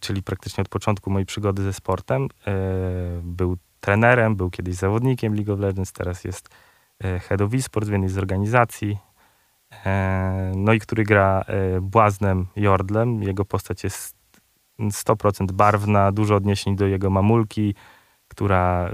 czyli 0.00 0.22
praktycznie 0.22 0.62
od 0.62 0.68
początku 0.68 1.10
mojej 1.10 1.26
przygody 1.26 1.62
ze 1.62 1.72
sportem. 1.72 2.28
E, 2.46 2.52
był 3.22 3.56
trenerem, 3.80 4.36
był 4.36 4.50
kiedyś 4.50 4.74
zawodnikiem 4.74 5.34
League 5.34 5.52
of 5.52 5.60
Legends, 5.60 5.92
teraz 5.92 6.24
jest 6.24 6.48
e, 7.04 7.18
head 7.18 7.40
of 7.40 7.54
esports 7.54 7.88
w 7.88 7.92
jednej 7.92 8.10
z 8.10 8.18
organizacji. 8.18 8.98
E, 9.86 10.52
no 10.56 10.72
i 10.72 10.80
który 10.80 11.04
gra 11.04 11.44
błaznem 11.80 12.46
Jordlem. 12.56 13.22
Jego 13.22 13.44
postać 13.44 13.84
jest 13.84 14.16
100% 14.78 15.52
barwna, 15.52 16.12
dużo 16.12 16.34
odniesień 16.34 16.76
do 16.76 16.86
jego 16.86 17.10
mamulki, 17.10 17.74
która 18.28 18.90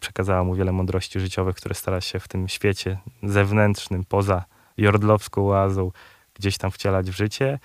przekazała 0.00 0.44
mu 0.44 0.54
wiele 0.54 0.72
mądrości 0.72 1.20
życiowych, 1.20 1.56
które 1.56 1.74
stara 1.74 2.00
się 2.00 2.20
w 2.20 2.28
tym 2.28 2.48
świecie 2.48 2.98
zewnętrznym, 3.22 4.04
poza 4.04 4.44
jordlowską 4.76 5.50
oazą, 5.50 5.90
gdzieś 6.34 6.58
tam 6.58 6.70
wcielać 6.70 7.10
w 7.10 7.16
życie. 7.16 7.58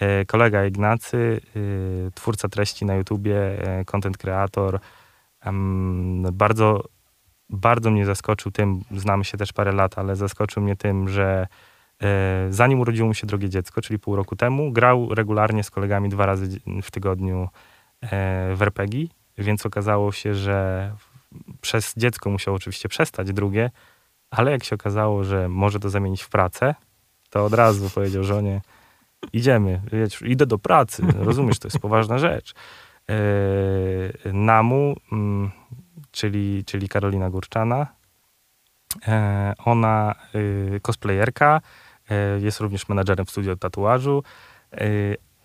E, 0.00 0.24
kolega 0.24 0.66
Ignacy, 0.66 1.40
e, 1.56 2.10
twórca 2.10 2.48
treści 2.48 2.84
na 2.84 2.94
YouTubie, 2.94 3.36
e, 3.36 3.84
content 3.84 4.18
creator, 4.18 4.80
bardzo, 6.32 6.84
bardzo 7.48 7.90
mnie 7.90 8.06
zaskoczył 8.06 8.52
tym, 8.52 8.80
znamy 8.90 9.24
się 9.24 9.38
też 9.38 9.52
parę 9.52 9.72
lat, 9.72 9.98
ale 9.98 10.16
zaskoczył 10.16 10.62
mnie 10.62 10.76
tym, 10.76 11.08
że 11.08 11.46
zanim 12.50 12.80
urodziło 12.80 13.08
mu 13.08 13.14
się 13.14 13.26
drogie 13.26 13.48
dziecko, 13.48 13.80
czyli 13.82 13.98
pół 13.98 14.16
roku 14.16 14.36
temu, 14.36 14.72
grał 14.72 15.14
regularnie 15.14 15.64
z 15.64 15.70
kolegami 15.70 16.08
dwa 16.08 16.26
razy 16.26 16.60
w 16.82 16.90
tygodniu 16.90 17.48
w 18.54 18.58
RPG, 18.60 19.06
więc 19.38 19.66
okazało 19.66 20.12
się, 20.12 20.34
że 20.34 20.90
przez 21.60 21.94
dziecko 21.96 22.30
musiał 22.30 22.54
oczywiście 22.54 22.88
przestać 22.88 23.32
drugie, 23.32 23.70
ale 24.30 24.50
jak 24.50 24.64
się 24.64 24.74
okazało, 24.74 25.24
że 25.24 25.48
może 25.48 25.80
to 25.80 25.90
zamienić 25.90 26.22
w 26.22 26.28
pracę, 26.28 26.74
to 27.30 27.44
od 27.44 27.54
razu 27.54 27.90
powiedział 27.90 28.24
żonie, 28.24 28.60
idziemy, 29.32 29.80
wiesz, 29.92 30.22
idę 30.22 30.46
do 30.46 30.58
pracy, 30.58 31.02
rozumiesz, 31.18 31.58
to 31.58 31.68
jest 31.68 31.78
poważna 31.88 32.18
rzecz. 32.18 32.54
E, 33.10 34.32
Namu, 34.32 34.96
mm, 35.12 35.50
czyli, 36.10 36.64
czyli 36.66 36.88
Karolina 36.88 37.30
Górczana, 37.30 37.86
e, 39.08 39.54
ona 39.64 40.14
y, 40.34 40.80
cosplayerka, 40.82 41.60
e, 42.10 42.40
jest 42.40 42.60
również 42.60 42.88
menadżerem 42.88 43.26
w 43.26 43.30
studio 43.30 43.56
tatuażu 43.56 44.22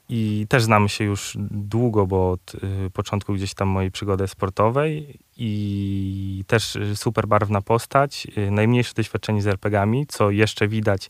i 0.10 0.46
też 0.50 0.64
znamy 0.64 0.90
się 0.90 1.04
już 1.04 1.38
długo, 1.52 2.08
bo 2.08 2.32
od 2.32 2.56
y, 2.56 2.90
początku 2.94 3.34
gdzieś 3.34 3.54
tam 3.54 3.68
mojej 3.68 3.92
przygody 3.92 4.28
sportowej 4.28 5.20
i 5.38 6.44
też 6.48 6.78
super 6.96 7.28
barwna 7.28 7.62
postać, 7.62 8.28
y, 8.38 8.52
najmniejsze 8.52 8.94
doświadczenie 8.94 9.42
z 9.42 9.48
RPGami, 9.48 10.08
co 10.08 10.32
jeszcze 10.32 10.68
widać 10.68 11.10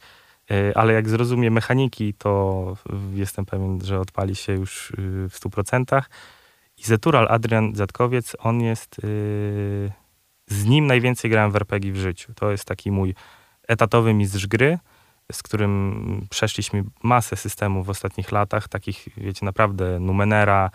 ale 0.76 0.94
jak 0.94 1.10
zrozumie 1.10 1.52
mechaniki, 1.52 2.14
to 2.14 2.78
jestem 3.14 3.46
pewien, 3.46 3.82
że 3.84 4.00
odpali 4.00 4.36
się 4.36 4.54
już 4.54 4.92
y, 4.92 4.94
w 5.30 5.40
100%. 5.40 6.02
I 6.78 6.84
Zetural 6.84 7.28
Adrian 7.30 7.76
Zatkowiec, 7.76 8.36
on 8.40 8.62
jest, 8.62 9.00
y, 9.00 9.92
z 10.48 10.66
nim 10.66 10.88
najwięcej 10.88 11.32
grałem 11.32 11.52
w 11.52 11.56
RPG 11.56 11.92
w 11.92 11.98
życiu. 11.98 12.34
To 12.34 12.52
jest 12.52 12.66
taki 12.66 12.92
mój 12.92 13.16
etatowy 13.68 14.14
mistrz 14.14 14.48
gry, 14.48 14.80
z 15.32 15.44
którym 15.44 16.28
przeszliśmy 16.30 16.84
masę 17.04 17.36
systemów 17.36 17.86
w 17.86 17.90
ostatnich 17.90 18.32
latach, 18.32 18.68
takich, 18.68 19.08
wiecie, 19.18 19.46
naprawdę 19.46 20.00
Numenera, 20.00 20.72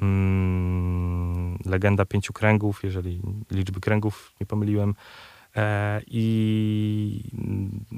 mm, 0.00 1.58
Legenda 1.64 2.04
Pięciu 2.04 2.32
Kręgów, 2.32 2.84
jeżeli 2.84 3.20
liczby 3.50 3.80
kręgów 3.80 4.32
nie 4.40 4.46
pomyliłem, 4.46 4.90
e, 4.90 4.94
i 6.06 7.22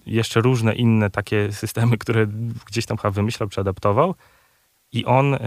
jeszcze 0.06 0.40
różne 0.40 0.74
inne 0.74 1.10
takie 1.10 1.52
systemy, 1.52 1.98
które 1.98 2.26
gdzieś 2.66 2.86
tam 2.86 2.96
chyba 2.96 3.10
wymyślał 3.10 3.48
czy 3.48 3.60
adaptował. 3.60 4.14
I 4.92 5.04
on 5.04 5.34
y, 5.34 5.38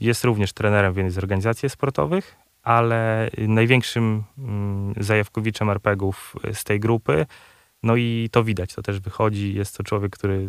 jest 0.00 0.24
również 0.24 0.52
trenerem 0.52 0.92
w 0.92 0.96
jednej 0.96 1.12
z 1.12 1.18
organizacji 1.18 1.70
sportowych, 1.70 2.36
ale 2.62 3.30
największym 3.38 4.24
mm, 4.38 4.94
zajawkowiczem 4.96 5.70
RPGów 5.70 6.36
z 6.52 6.64
tej 6.64 6.80
grupy. 6.80 7.26
No 7.82 7.96
i 7.96 8.28
to 8.32 8.44
widać, 8.44 8.74
to 8.74 8.82
też 8.82 9.00
wychodzi. 9.00 9.54
Jest 9.54 9.76
to 9.76 9.82
człowiek, 9.82 10.12
który 10.12 10.48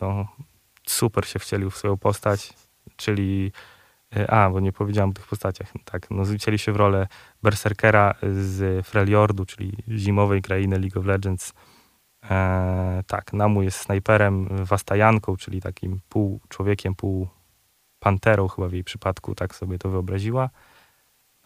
no, 0.00 0.28
super 0.86 1.26
się 1.26 1.38
wcielił 1.38 1.70
w 1.70 1.76
swoją 1.76 1.96
postać, 1.96 2.52
czyli 2.96 3.52
a, 4.28 4.50
bo 4.50 4.60
nie 4.60 4.72
powiedziałem 4.72 5.10
o 5.10 5.12
tych 5.12 5.26
postaciach. 5.26 5.72
Tak, 5.84 6.10
no 6.10 6.24
wcieli 6.24 6.58
się 6.58 6.72
w 6.72 6.76
rolę 6.76 7.06
berserkera 7.42 8.14
z 8.22 8.86
Freljordu, 8.86 9.46
czyli 9.46 9.72
zimowej 9.88 10.42
krainy 10.42 10.78
League 10.78 11.00
of 11.00 11.06
Legends. 11.06 11.52
E, 12.30 13.02
tak, 13.06 13.32
Namu 13.32 13.62
jest 13.62 13.78
snajperem, 13.78 14.48
wastajanką, 14.64 15.36
czyli 15.36 15.60
takim 15.60 16.00
pół 16.08 16.40
człowiekiem, 16.48 16.94
pół 16.94 17.28
panterą 17.98 18.48
chyba 18.48 18.68
w 18.68 18.72
jej 18.72 18.84
przypadku, 18.84 19.34
tak 19.34 19.54
sobie 19.54 19.78
to 19.78 19.88
wyobraziła. 19.88 20.50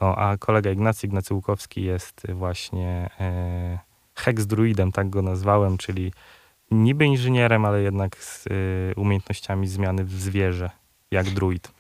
No, 0.01 0.17
a 0.17 0.37
kolega 0.37 0.71
Ignacy, 0.71 1.07
Ignacy 1.07 1.35
Łukowski 1.35 1.83
jest 1.83 2.27
właśnie 2.33 3.11
e, 3.21 3.79
hex 4.15 4.47
druidem, 4.47 4.93
tak 4.93 5.11
go 5.11 5.23
nazwałem, 5.23 5.79
czyli 5.79 6.13
niby 6.71 7.05
inżynierem, 7.05 7.65
ale 7.65 7.83
jednak 7.83 8.17
z 8.17 8.47
e, 8.47 8.51
umiejętnościami 8.97 9.69
zmiany 9.69 10.05
w 10.05 10.13
zwierzę, 10.13 10.71
jak 11.11 11.31
druid. 11.31 11.80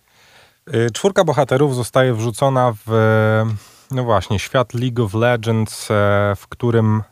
Y, 0.74 0.90
czwórka 0.90 1.24
bohaterów 1.24 1.74
zostaje 1.74 2.14
wrzucona 2.14 2.74
w, 2.86 2.92
no 3.90 4.04
właśnie, 4.04 4.38
świat 4.38 4.74
League 4.74 5.04
of 5.04 5.14
Legends, 5.14 5.90
e, 5.90 5.94
w 6.36 6.48
którym 6.48 7.02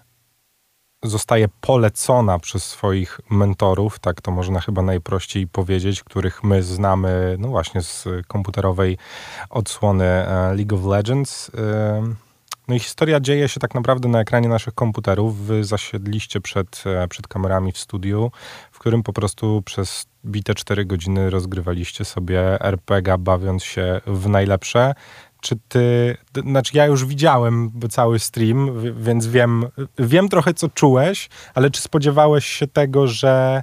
zostaje 1.03 1.49
polecona 1.61 2.39
przez 2.39 2.65
swoich 2.65 3.21
mentorów, 3.31 3.99
tak 3.99 4.21
to 4.21 4.31
można 4.31 4.61
chyba 4.61 4.83
najprościej 4.83 5.47
powiedzieć, 5.47 6.03
których 6.05 6.45
my 6.45 6.63
znamy, 6.63 7.37
no 7.39 7.49
właśnie 7.49 7.83
z 7.83 8.09
komputerowej 8.29 8.99
odsłony 9.51 10.27
League 10.55 10.77
of 10.77 10.85
Legends. 10.85 11.51
No 12.69 12.75
i 12.75 12.79
historia 12.79 13.21
dzieje 13.21 13.49
się 13.49 13.61
tak 13.61 13.75
naprawdę 13.75 14.09
na 14.09 14.21
ekranie 14.21 14.49
naszych 14.49 14.75
komputerów. 14.75 15.39
Wy 15.39 15.65
zasiedliście 15.65 16.41
przed, 16.41 16.83
e, 16.87 17.09
przed 17.09 17.29
kamerami 17.29 17.73
w 17.73 17.79
studiu, 17.79 18.31
w 18.73 18.79
którym 18.79 19.03
po 19.03 19.13
prostu 19.13 19.63
przez 19.63 20.07
bite 20.25 20.55
4 20.55 20.85
godziny 20.85 21.31
rozgrywaliście 21.31 22.05
sobie 22.05 22.61
RPG, 22.61 23.19
bawiąc 23.19 23.65
się 23.65 24.01
w 24.07 24.29
najlepsze 24.29 24.95
czy 25.41 25.57
ty, 25.69 26.17
znaczy 26.43 26.77
ja 26.77 26.87
już 26.87 27.05
widziałem 27.05 27.71
cały 27.91 28.19
stream, 28.19 28.71
więc 29.03 29.27
wiem, 29.27 29.67
wiem 29.99 30.29
trochę 30.29 30.55
co 30.55 30.69
czułeś, 30.69 31.29
ale 31.55 31.71
czy 31.71 31.81
spodziewałeś 31.81 32.47
się 32.47 32.67
tego, 32.67 33.07
że, 33.07 33.63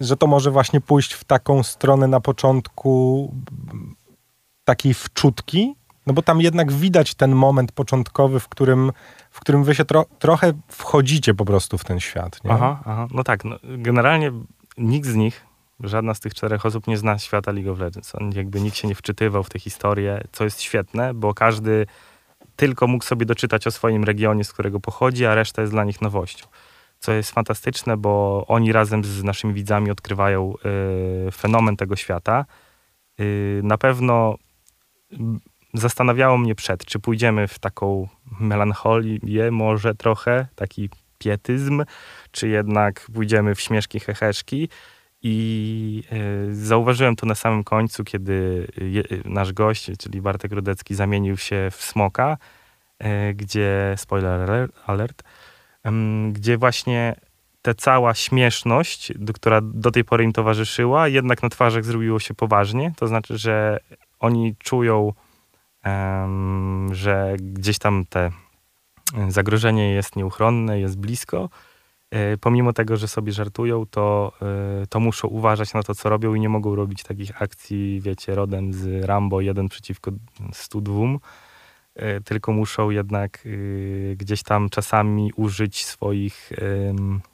że 0.00 0.16
to 0.16 0.26
może 0.26 0.50
właśnie 0.50 0.80
pójść 0.80 1.12
w 1.12 1.24
taką 1.24 1.62
stronę 1.62 2.08
na 2.08 2.20
początku 2.20 3.32
takiej 4.64 4.94
wczutki? 4.94 5.74
No 6.06 6.12
bo 6.12 6.22
tam 6.22 6.40
jednak 6.40 6.72
widać 6.72 7.14
ten 7.14 7.34
moment 7.34 7.72
początkowy, 7.72 8.40
w 8.40 8.48
którym, 8.48 8.92
w 9.30 9.40
którym 9.40 9.64
wy 9.64 9.74
się 9.74 9.84
tro, 9.84 10.06
trochę 10.18 10.52
wchodzicie 10.68 11.34
po 11.34 11.44
prostu 11.44 11.78
w 11.78 11.84
ten 11.84 12.00
świat. 12.00 12.44
Nie? 12.44 12.50
Aha, 12.50 12.80
aha. 12.84 13.06
No 13.10 13.24
tak, 13.24 13.44
no, 13.44 13.56
generalnie 13.62 14.32
nikt 14.78 15.08
z 15.08 15.14
nich 15.14 15.46
żadna 15.80 16.14
z 16.14 16.20
tych 16.20 16.34
czterech 16.34 16.66
osób 16.66 16.86
nie 16.86 16.98
zna 16.98 17.18
świata 17.18 17.52
League 17.52 17.72
of 17.72 17.78
Legends. 17.78 18.14
On 18.14 18.32
jakby 18.34 18.60
nikt 18.60 18.76
się 18.76 18.88
nie 18.88 18.94
wczytywał 18.94 19.42
w 19.42 19.50
tę 19.50 19.58
historię, 19.58 20.20
co 20.32 20.44
jest 20.44 20.62
świetne, 20.62 21.14
bo 21.14 21.34
każdy 21.34 21.86
tylko 22.56 22.86
mógł 22.86 23.04
sobie 23.04 23.26
doczytać 23.26 23.66
o 23.66 23.70
swoim 23.70 24.04
regionie, 24.04 24.44
z 24.44 24.52
którego 24.52 24.80
pochodzi, 24.80 25.26
a 25.26 25.34
reszta 25.34 25.62
jest 25.62 25.72
dla 25.72 25.84
nich 25.84 26.00
nowością. 26.00 26.46
Co 26.98 27.12
jest 27.12 27.30
fantastyczne, 27.30 27.96
bo 27.96 28.44
oni 28.48 28.72
razem 28.72 29.04
z 29.04 29.24
naszymi 29.24 29.54
widzami 29.54 29.90
odkrywają 29.90 30.54
y, 31.28 31.30
fenomen 31.30 31.76
tego 31.76 31.96
świata. 31.96 32.44
Y, 33.20 33.60
na 33.64 33.78
pewno 33.78 34.34
zastanawiało 35.74 36.38
mnie 36.38 36.54
przed, 36.54 36.84
czy 36.84 36.98
pójdziemy 36.98 37.48
w 37.48 37.58
taką 37.58 38.08
melancholię, 38.40 39.50
może 39.50 39.94
trochę, 39.94 40.46
taki 40.54 40.88
pietyzm, 41.18 41.84
czy 42.30 42.48
jednak 42.48 43.06
pójdziemy 43.14 43.54
w 43.54 43.60
śmieszki, 43.60 44.00
heheszki. 44.00 44.68
I 45.22 46.02
e, 46.12 46.54
zauważyłem 46.54 47.16
to 47.16 47.26
na 47.26 47.34
samym 47.34 47.64
końcu, 47.64 48.04
kiedy 48.04 48.66
nasz 49.24 49.52
gość, 49.52 49.90
czyli 49.98 50.20
Bartek 50.20 50.52
Rudecki, 50.52 50.94
zamienił 50.94 51.36
się 51.36 51.68
w 51.72 51.82
smoka, 51.82 52.36
e, 52.98 53.34
gdzie, 53.34 53.94
spoiler 53.96 54.68
alert, 54.86 55.22
gdzie 56.32 56.58
właśnie 56.58 57.14
ta 57.62 57.74
cała 57.74 58.14
śmieszność, 58.14 59.12
która 59.34 59.60
do 59.60 59.90
tej 59.90 60.04
pory 60.04 60.24
im 60.24 60.32
towarzyszyła, 60.32 61.08
jednak 61.08 61.42
na 61.42 61.48
twarzach 61.48 61.84
zrobiło 61.84 62.20
się 62.20 62.34
poważnie. 62.34 62.92
To 62.96 63.06
znaczy, 63.06 63.38
że 63.38 63.80
oni 64.20 64.54
czują, 64.58 65.12
że 66.92 67.36
gdzieś 67.38 67.78
tam 67.78 68.04
te 68.08 68.30
zagrożenie 69.28 69.92
jest 69.92 70.16
nieuchronne, 70.16 70.80
jest 70.80 70.98
blisko. 70.98 71.48
E, 72.14 72.36
pomimo 72.36 72.72
tego, 72.72 72.96
że 72.96 73.08
sobie 73.08 73.32
żartują, 73.32 73.86
to, 73.86 74.32
e, 74.82 74.86
to 74.86 75.00
muszą 75.00 75.28
uważać 75.28 75.74
na 75.74 75.82
to, 75.82 75.94
co 75.94 76.08
robią 76.08 76.34
i 76.34 76.40
nie 76.40 76.48
mogą 76.48 76.74
robić 76.74 77.02
takich 77.02 77.42
akcji, 77.42 78.00
wiecie, 78.00 78.34
rodem 78.34 78.72
z 78.72 79.04
Rambo 79.04 79.40
1 79.40 79.68
przeciwko 79.68 80.10
102, 80.52 81.18
e, 81.94 82.20
tylko 82.20 82.52
muszą 82.52 82.90
jednak 82.90 83.48
gdzieś 84.16 84.42
tam 84.42 84.68
czasami 84.68 85.32
użyć 85.36 85.84
swoich 85.84 86.50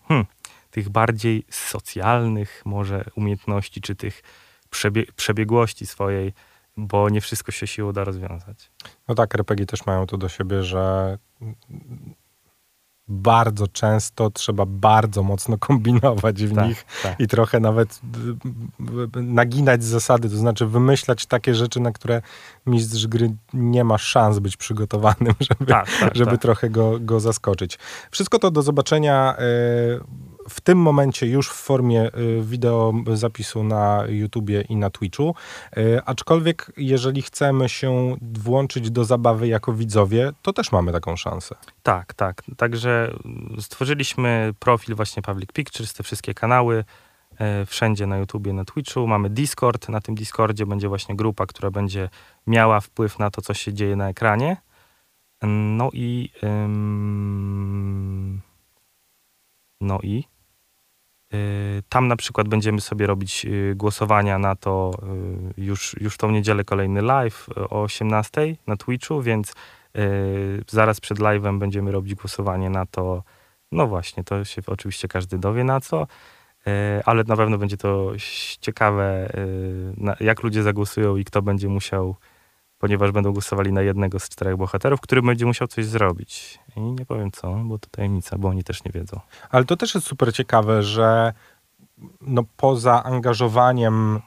hmm, 0.09 0.27
tych 0.71 0.89
bardziej 0.89 1.45
socjalnych 1.51 2.63
może 2.65 3.05
umiejętności, 3.17 3.81
czy 3.81 3.97
tych 3.97 4.23
przebie 4.71 5.05
przebiegłości 5.17 5.87
swojej, 5.87 6.33
bo 6.87 7.09
nie 7.09 7.21
wszystko 7.21 7.53
się 7.53 7.67
siłą 7.67 7.93
da 7.93 8.05
rozwiązać. 8.05 8.71
No 9.09 9.15
tak, 9.15 9.35
RPG 9.35 9.67
też 9.67 9.87
mają 9.87 10.07
to 10.07 10.17
do 10.17 10.29
siebie, 10.29 10.63
że 10.63 11.19
bardzo 13.11 13.69
często 13.69 14.31
trzeba 14.31 14.67
bardzo 14.67 15.23
mocno 15.23 15.59
kombinować 15.69 16.45
w 16.45 16.55
tak, 16.55 16.69
nich 16.69 16.87
tak. 17.03 17.21
i 17.21 17.29
trochę 17.29 17.61
nawet 17.61 18.01
naginać 19.15 19.85
zasady, 19.85 20.31
to 20.31 20.37
znaczy 20.37 20.67
wymyślać 20.67 21.27
takie 21.27 21.55
rzeczy, 21.55 21.81
na 21.81 21.93
które 21.93 22.23
mistrz 22.67 23.07
gry 23.07 23.31
nie 23.55 23.85
ma 23.85 23.99
szans 23.99 24.39
być 24.39 24.57
przygotowanym, 24.57 25.35
żeby, 25.51 25.67
tak, 25.67 25.87
tak 26.01 26.15
żeby 26.15 26.31
tak. 26.31 26.43
trochę 26.43 26.71
go, 26.71 26.99
go 27.01 27.21
zaskoczyć. 27.21 27.79
Wszystko 28.11 28.39
to 28.39 28.51
do 28.51 28.63
zobaczenia 28.63 29.37
y, 29.39 30.40
w 30.49 30.61
tym 30.61 30.79
momencie 30.79 31.27
już 31.27 31.51
w 31.51 31.55
formie 31.55 32.15
y, 32.15 32.43
wideo 32.43 32.95
zapisu 33.15 33.65
na 33.65 34.05
YouTubie 34.09 34.61
i 34.61 34.77
na 34.77 34.91
Twitchu. 34.91 35.35
Y, 35.77 36.01
aczkolwiek, 36.07 36.73
jeżeli 36.77 37.23
chcemy 37.23 37.69
się 37.69 38.17
włączyć 38.21 38.91
do 38.91 39.05
zabawy 39.05 39.49
jako 39.49 39.73
widzowie, 39.73 40.33
to 40.43 40.53
też 40.53 40.73
mamy 40.73 40.93
taką 40.93 41.17
szansę. 41.17 41.55
Tak, 41.83 42.15
tak. 42.15 42.43
Także 42.57 43.13
stworzyliśmy 43.61 44.55
profil 44.59 44.95
właśnie 44.95 45.23
Public 45.23 45.53
Pictures, 45.53 45.95
te 45.95 46.03
wszystkie 46.03 46.35
kanały 46.35 46.85
y, 47.33 47.67
wszędzie 47.67 48.07
na 48.07 48.19
YouTubie, 48.19 48.53
na 48.53 48.65
Twitchu. 48.65 49.07
Mamy 49.07 49.31
Discord. 49.31 49.89
Na 49.89 50.01
tym 50.01 50.15
Discordzie 50.15 50.67
będzie 50.67 50.89
właśnie 50.89 51.17
grupa, 51.17 51.47
która 51.47 51.71
będzie 51.71 52.09
miała 52.47 52.81
wpływ 52.81 53.19
na 53.19 53.31
to, 53.31 53.43
co 53.43 53.55
się 53.55 53.73
dzieje 53.73 53.97
na 53.97 54.09
ekranie. 54.09 54.57
No 55.43 55.91
i. 55.93 56.31
Ym, 56.43 58.41
no 59.81 59.99
i 60.03 60.25
Y, 61.35 61.83
tam 61.89 62.09
na 62.09 62.17
przykład 62.17 62.49
będziemy 62.49 62.81
sobie 62.81 63.07
robić 63.07 63.47
y, 63.47 63.75
głosowania 63.77 64.39
na 64.39 64.57
to 64.57 64.91
y, 65.59 65.63
już, 65.63 65.97
już 66.01 66.17
tą 66.17 66.31
niedzielę 66.31 66.65
kolejny 66.65 67.03
live 67.03 67.47
o 67.57 67.83
18 67.83 68.57
na 68.67 68.77
Twitchu, 68.77 69.23
więc 69.23 69.55
zaraz 70.69 71.01
przed 71.01 71.19
live'em 71.19 71.59
będziemy 71.59 71.93
robić 71.93 72.15
głosowanie 72.15 72.71
na 72.71 72.87
to. 72.87 73.23
No 73.73 73.87
właśnie, 73.87 74.25
to 74.25 74.45
się 74.45 74.63
oczywiście 74.67 75.09
każdy 75.09 75.39
dowie 75.39 75.65
na 75.65 75.81
co, 75.81 76.07
ale 77.05 77.25
na 77.25 77.37
pewno 77.37 77.59
będzie 77.59 77.77
to 77.77 78.13
ciekawe, 78.61 79.33
jak 80.21 80.43
ludzie 80.43 80.63
zagłosują 80.63 81.17
i 81.17 81.25
kto 81.25 81.43
będzie 81.43 81.69
musiał 81.69 82.17
ponieważ 82.81 83.13
będą 83.13 83.33
głosowali 83.33 83.73
na 83.73 83.83
jednego 83.83 84.19
z 84.19 84.29
czterech 84.29 84.57
bohaterów, 84.57 85.01
który 85.01 85.23
będzie 85.23 85.47
musiał 85.47 85.69
coś 85.69 85.87
zrobić. 85.87 86.59
I 86.77 86.81
nie 86.81 87.07
powiem 87.07 87.31
co, 87.31 87.55
bo 87.65 87.79
to 87.79 87.89
tajemnica, 87.91 88.39
bo 88.39 88.49
oni 88.49 88.65
też 88.65 88.85
nie 88.85 88.93
wiedzą. 88.93 89.21
Ale 89.51 89.65
to 89.65 89.77
też 89.77 89.95
jest 89.95 90.07
super 90.07 90.35
ciekawe, 90.35 90.83
że 90.83 91.33
no 92.21 92.45
poza 92.57 93.05
angażowaniem 93.05 94.21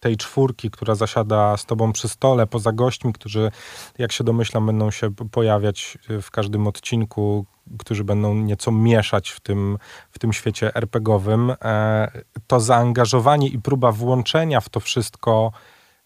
tej 0.00 0.16
czwórki, 0.16 0.70
która 0.70 0.94
zasiada 0.94 1.56
z 1.56 1.64
tobą 1.66 1.92
przy 1.92 2.08
stole, 2.08 2.46
poza 2.46 2.72
gośćmi, 2.72 3.12
którzy, 3.12 3.50
jak 3.98 4.12
się 4.12 4.24
domyślam, 4.24 4.66
będą 4.66 4.90
się 4.90 5.14
pojawiać 5.14 5.98
w 6.22 6.30
każdym 6.30 6.66
odcinku, 6.66 7.46
którzy 7.78 8.04
będą 8.04 8.34
nieco 8.34 8.72
mieszać 8.72 9.30
w 9.30 9.40
tym, 9.40 9.78
w 10.10 10.18
tym 10.18 10.32
świecie 10.32 10.74
RPGowym, 10.74 11.52
e, 11.62 12.22
to 12.46 12.60
zaangażowanie 12.60 13.48
i 13.48 13.58
próba 13.58 13.92
włączenia 13.92 14.60
w 14.60 14.68
to 14.68 14.80
wszystko 14.80 15.52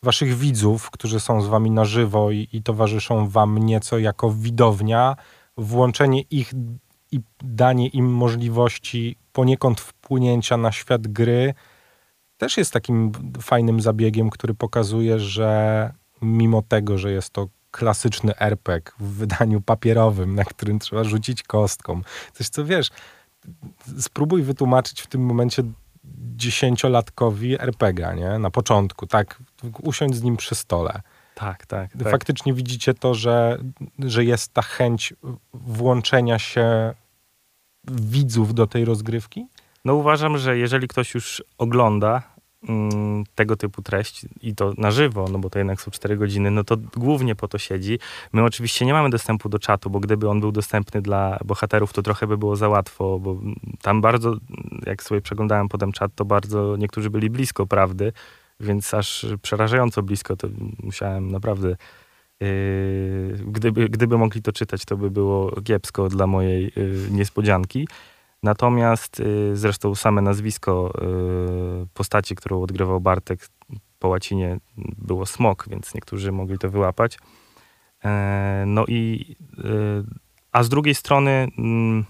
waszych 0.02 0.34
widzów, 0.34 0.90
którzy 0.90 1.20
są 1.20 1.42
z 1.42 1.46
wami 1.46 1.70
na 1.70 1.84
żywo 1.84 2.30
i, 2.30 2.48
i 2.52 2.62
towarzyszą 2.62 3.28
wam 3.28 3.58
nieco 3.58 3.98
jako 3.98 4.30
widownia, 4.30 5.16
włączenie 5.56 6.20
ich 6.20 6.52
i 7.12 7.20
danie 7.42 7.88
im 7.88 8.12
możliwości 8.12 9.16
poniekąd 9.32 9.80
wpłynięcia 9.80 10.56
na 10.56 10.72
świat 10.72 11.08
gry 11.08 11.54
też 12.40 12.56
jest 12.56 12.72
takim 12.72 13.12
fajnym 13.42 13.80
zabiegiem, 13.80 14.30
który 14.30 14.54
pokazuje, 14.54 15.18
że 15.18 15.92
mimo 16.22 16.62
tego, 16.62 16.98
że 16.98 17.12
jest 17.12 17.30
to 17.30 17.48
klasyczny 17.70 18.38
RPG 18.38 18.92
w 19.00 19.08
wydaniu 19.08 19.60
papierowym, 19.60 20.34
na 20.34 20.44
którym 20.44 20.78
trzeba 20.78 21.04
rzucić 21.04 21.42
kostką, 21.42 22.00
coś 22.32 22.48
co 22.48 22.64
wiesz, 22.64 22.90
spróbuj 23.98 24.42
wytłumaczyć 24.42 25.00
w 25.00 25.06
tym 25.06 25.20
momencie 25.26 25.62
dziesięciolatkowi 26.36 27.62
RPG, 27.62 28.14
nie? 28.16 28.38
Na 28.38 28.50
początku, 28.50 29.06
tak, 29.06 29.38
usiąść 29.82 30.14
z 30.14 30.22
nim 30.22 30.36
przy 30.36 30.54
stole. 30.54 31.00
Tak, 31.34 31.66
tak, 31.66 31.92
tak. 31.92 32.10
Faktycznie 32.10 32.54
widzicie 32.54 32.94
to, 32.94 33.14
że, 33.14 33.58
że 33.98 34.24
jest 34.24 34.52
ta 34.52 34.62
chęć 34.62 35.14
włączenia 35.52 36.38
się 36.38 36.94
widzów 37.88 38.54
do 38.54 38.66
tej 38.66 38.84
rozgrywki? 38.84 39.46
No 39.84 39.94
uważam, 39.94 40.38
że 40.38 40.58
jeżeli 40.58 40.88
ktoś 40.88 41.14
już 41.14 41.42
ogląda 41.58 42.22
tego 43.34 43.56
typu 43.56 43.82
treść 43.82 44.26
i 44.42 44.54
to 44.54 44.72
na 44.78 44.90
żywo, 44.90 45.28
no 45.32 45.38
bo 45.38 45.50
to 45.50 45.58
jednak 45.58 45.80
są 45.80 45.90
4 45.90 46.16
godziny, 46.16 46.50
no 46.50 46.64
to 46.64 46.76
głównie 46.96 47.34
po 47.34 47.48
to 47.48 47.58
siedzi. 47.58 47.98
My 48.32 48.44
oczywiście 48.44 48.86
nie 48.86 48.92
mamy 48.92 49.10
dostępu 49.10 49.48
do 49.48 49.58
czatu, 49.58 49.90
bo 49.90 50.00
gdyby 50.00 50.28
on 50.28 50.40
był 50.40 50.52
dostępny 50.52 51.02
dla 51.02 51.38
bohaterów, 51.44 51.92
to 51.92 52.02
trochę 52.02 52.26
by 52.26 52.38
było 52.38 52.56
za 52.56 52.68
łatwo, 52.68 53.18
bo 53.18 53.36
tam 53.82 54.00
bardzo, 54.00 54.36
jak 54.86 55.02
sobie 55.02 55.20
przeglądałem 55.20 55.68
potem 55.68 55.92
czat, 55.92 56.12
to 56.14 56.24
bardzo 56.24 56.76
niektórzy 56.76 57.10
byli 57.10 57.30
blisko 57.30 57.66
prawdy, 57.66 58.12
więc 58.60 58.94
aż 58.94 59.26
przerażająco 59.42 60.02
blisko, 60.02 60.36
to 60.36 60.48
musiałem 60.82 61.30
naprawdę 61.30 61.76
Yy, 62.40 63.38
gdyby, 63.46 63.88
gdyby 63.88 64.18
mogli 64.18 64.42
to 64.42 64.52
czytać, 64.52 64.84
to 64.84 64.96
by 64.96 65.10
było 65.10 65.60
kiepsko 65.62 66.08
dla 66.08 66.26
mojej 66.26 66.72
yy, 66.76 67.08
niespodzianki. 67.10 67.88
Natomiast 68.42 69.18
yy, 69.18 69.56
zresztą 69.56 69.94
same 69.94 70.22
nazwisko 70.22 70.92
postaci, 71.94 72.34
którą 72.34 72.62
odgrywał 72.62 73.00
Bartek 73.00 73.48
po 73.98 74.08
łacinie 74.08 74.58
było 74.98 75.26
smok, 75.26 75.68
więc 75.68 75.94
niektórzy 75.94 76.32
mogli 76.32 76.58
to 76.58 76.70
wyłapać. 76.70 77.18
No 78.66 78.84
i 78.88 79.36
a 80.52 80.62
z 80.62 80.68
drugiej 80.68 80.94
strony 80.94 81.30
mm, 81.58 82.04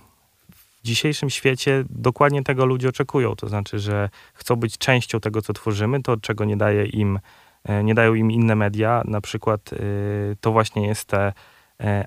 w 0.53 0.83
dzisiejszym 0.85 1.31
świecie 1.31 1.85
dokładnie 1.91 2.43
tego 2.43 2.67
ludzie 2.67 2.89
oczekują. 2.89 3.37
To 3.37 3.49
znaczy, 3.49 3.79
że 3.79 4.09
chcą 4.35 4.57
być 4.57 4.79
częścią 4.79 5.21
tego, 5.21 5.43
co 5.43 5.53
tworzymy, 5.53 6.03
to 6.03 6.17
czego 6.17 6.45
nie 6.45 6.57
daje 6.57 6.87
im 6.87 7.19
E, 7.65 7.85
nie 7.85 7.95
dają 7.95 8.15
im 8.15 8.31
inne 8.31 8.57
media. 8.57 9.03
Na 9.05 9.21
przykład 9.21 9.73
e, 9.73 9.77
to 10.41 10.53
właśnie 10.53 10.87
jest 10.87 11.05
te 11.05 11.27
e, 11.27 11.33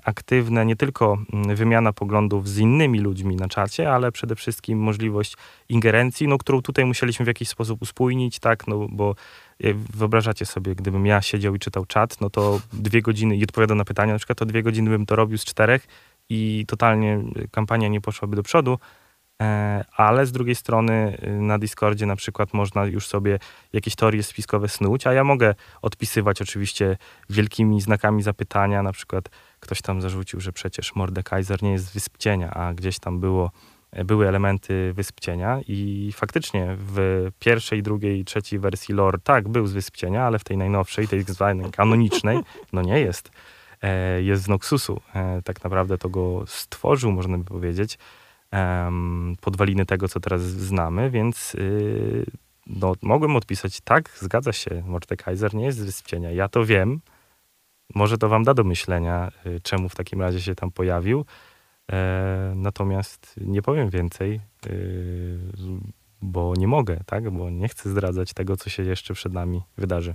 aktywne, 0.04 0.66
nie 0.66 0.76
tylko 0.76 1.18
mm, 1.32 1.56
wymiana 1.56 1.92
poglądów 1.92 2.48
z 2.48 2.58
innymi 2.58 3.00
ludźmi 3.00 3.36
na 3.36 3.48
czacie, 3.48 3.92
ale 3.92 4.12
przede 4.12 4.36
wszystkim 4.36 4.78
możliwość 4.78 5.36
ingerencji, 5.68 6.28
no, 6.28 6.38
którą 6.38 6.62
tutaj 6.62 6.84
musieliśmy 6.84 7.24
w 7.24 7.28
jakiś 7.28 7.48
sposób 7.48 7.82
uspójnić, 7.82 8.38
tak, 8.38 8.66
no 8.66 8.86
bo 8.90 9.14
wyobrażacie 9.94 10.46
sobie, 10.46 10.74
gdybym 10.74 11.06
ja 11.06 11.22
siedział 11.22 11.54
i 11.54 11.58
czytał 11.58 11.86
czat, 11.86 12.20
no 12.20 12.30
to 12.30 12.60
dwie 12.72 13.02
godziny 13.02 13.36
i 13.36 13.42
odpowiadał 13.42 13.76
na 13.76 13.84
pytania, 13.84 14.12
na 14.12 14.18
przykład 14.18 14.38
to 14.38 14.46
dwie 14.46 14.62
godziny 14.62 14.90
bym 14.90 15.06
to 15.06 15.16
robił 15.16 15.38
z 15.38 15.44
czterech 15.44 15.86
i 16.28 16.64
totalnie 16.68 17.20
kampania 17.50 17.88
nie 17.88 18.00
poszłaby 18.00 18.36
do 18.36 18.42
przodu, 18.42 18.78
E, 19.42 19.84
ale 19.96 20.26
z 20.26 20.32
drugiej 20.32 20.54
strony 20.54 21.18
na 21.40 21.58
Discordzie 21.58 22.06
na 22.06 22.16
przykład 22.16 22.54
można 22.54 22.84
już 22.84 23.06
sobie 23.06 23.38
jakieś 23.72 23.94
teorie 23.94 24.22
spiskowe 24.22 24.68
snuć, 24.68 25.06
a 25.06 25.12
ja 25.12 25.24
mogę 25.24 25.54
odpisywać 25.82 26.42
oczywiście 26.42 26.96
wielkimi 27.30 27.80
znakami 27.80 28.22
zapytania, 28.22 28.82
na 28.82 28.92
przykład 28.92 29.28
ktoś 29.64 29.82
tam 29.82 30.00
zarzucił, 30.00 30.40
że 30.40 30.52
przecież 30.52 30.94
Mordekaiser 30.94 31.62
nie 31.62 31.72
jest 31.72 31.84
z 31.84 31.92
Wysp 31.92 32.18
Cienia, 32.18 32.50
a 32.50 32.74
gdzieś 32.74 32.98
tam 32.98 33.20
było, 33.20 33.50
e, 33.92 34.04
były 34.04 34.28
elementy 34.28 34.92
Wysp 34.92 35.20
Cienia 35.20 35.60
i 35.68 36.10
faktycznie 36.14 36.76
w 36.78 37.28
pierwszej, 37.38 37.82
drugiej, 37.82 38.24
trzeciej 38.24 38.58
wersji 38.58 38.94
lore 38.94 39.18
tak, 39.24 39.48
był 39.48 39.66
z 39.66 39.72
Wysp 39.72 39.96
Cienia, 39.96 40.26
ale 40.26 40.38
w 40.38 40.44
tej 40.44 40.56
najnowszej, 40.56 41.08
tej 41.08 41.22
zwanej 41.22 41.70
kanonicznej, 41.70 42.38
no 42.72 42.82
nie 42.82 43.00
jest. 43.00 43.30
E, 43.82 44.22
jest 44.22 44.42
z 44.42 44.48
Noxusu. 44.48 45.00
Tak 45.44 45.64
naprawdę 45.64 45.98
to 45.98 46.08
go 46.08 46.44
stworzył, 46.46 47.12
można 47.12 47.38
by 47.38 47.44
powiedzieć 47.44 47.98
podwaliny 49.40 49.86
tego, 49.86 50.08
co 50.08 50.20
teraz 50.20 50.42
znamy, 50.42 51.10
więc 51.10 51.54
y, 51.54 52.26
no, 52.66 52.94
mogłem 53.02 53.36
odpisać, 53.36 53.80
tak, 53.80 54.10
zgadza 54.20 54.52
się, 54.52 54.82
Mordekaiser 54.86 55.54
nie 55.54 55.64
jest 55.64 55.78
z 55.78 55.84
Wysp 55.84 56.06
Cienia. 56.06 56.30
Ja 56.30 56.48
to 56.48 56.64
wiem. 56.64 57.00
Może 57.94 58.18
to 58.18 58.28
wam 58.28 58.44
da 58.44 58.54
do 58.54 58.64
myślenia, 58.64 59.30
y, 59.46 59.60
czemu 59.60 59.88
w 59.88 59.94
takim 59.94 60.20
razie 60.20 60.40
się 60.40 60.54
tam 60.54 60.70
pojawił. 60.70 61.24
E, 61.92 62.52
natomiast 62.56 63.34
nie 63.40 63.62
powiem 63.62 63.90
więcej, 63.90 64.40
y, 64.66 65.38
bo 66.22 66.54
nie 66.56 66.68
mogę, 66.68 67.00
tak? 67.06 67.30
Bo 67.30 67.50
nie 67.50 67.68
chcę 67.68 67.90
zdradzać 67.90 68.32
tego, 68.32 68.56
co 68.56 68.70
się 68.70 68.82
jeszcze 68.82 69.14
przed 69.14 69.32
nami 69.32 69.62
wydarzy. 69.76 70.14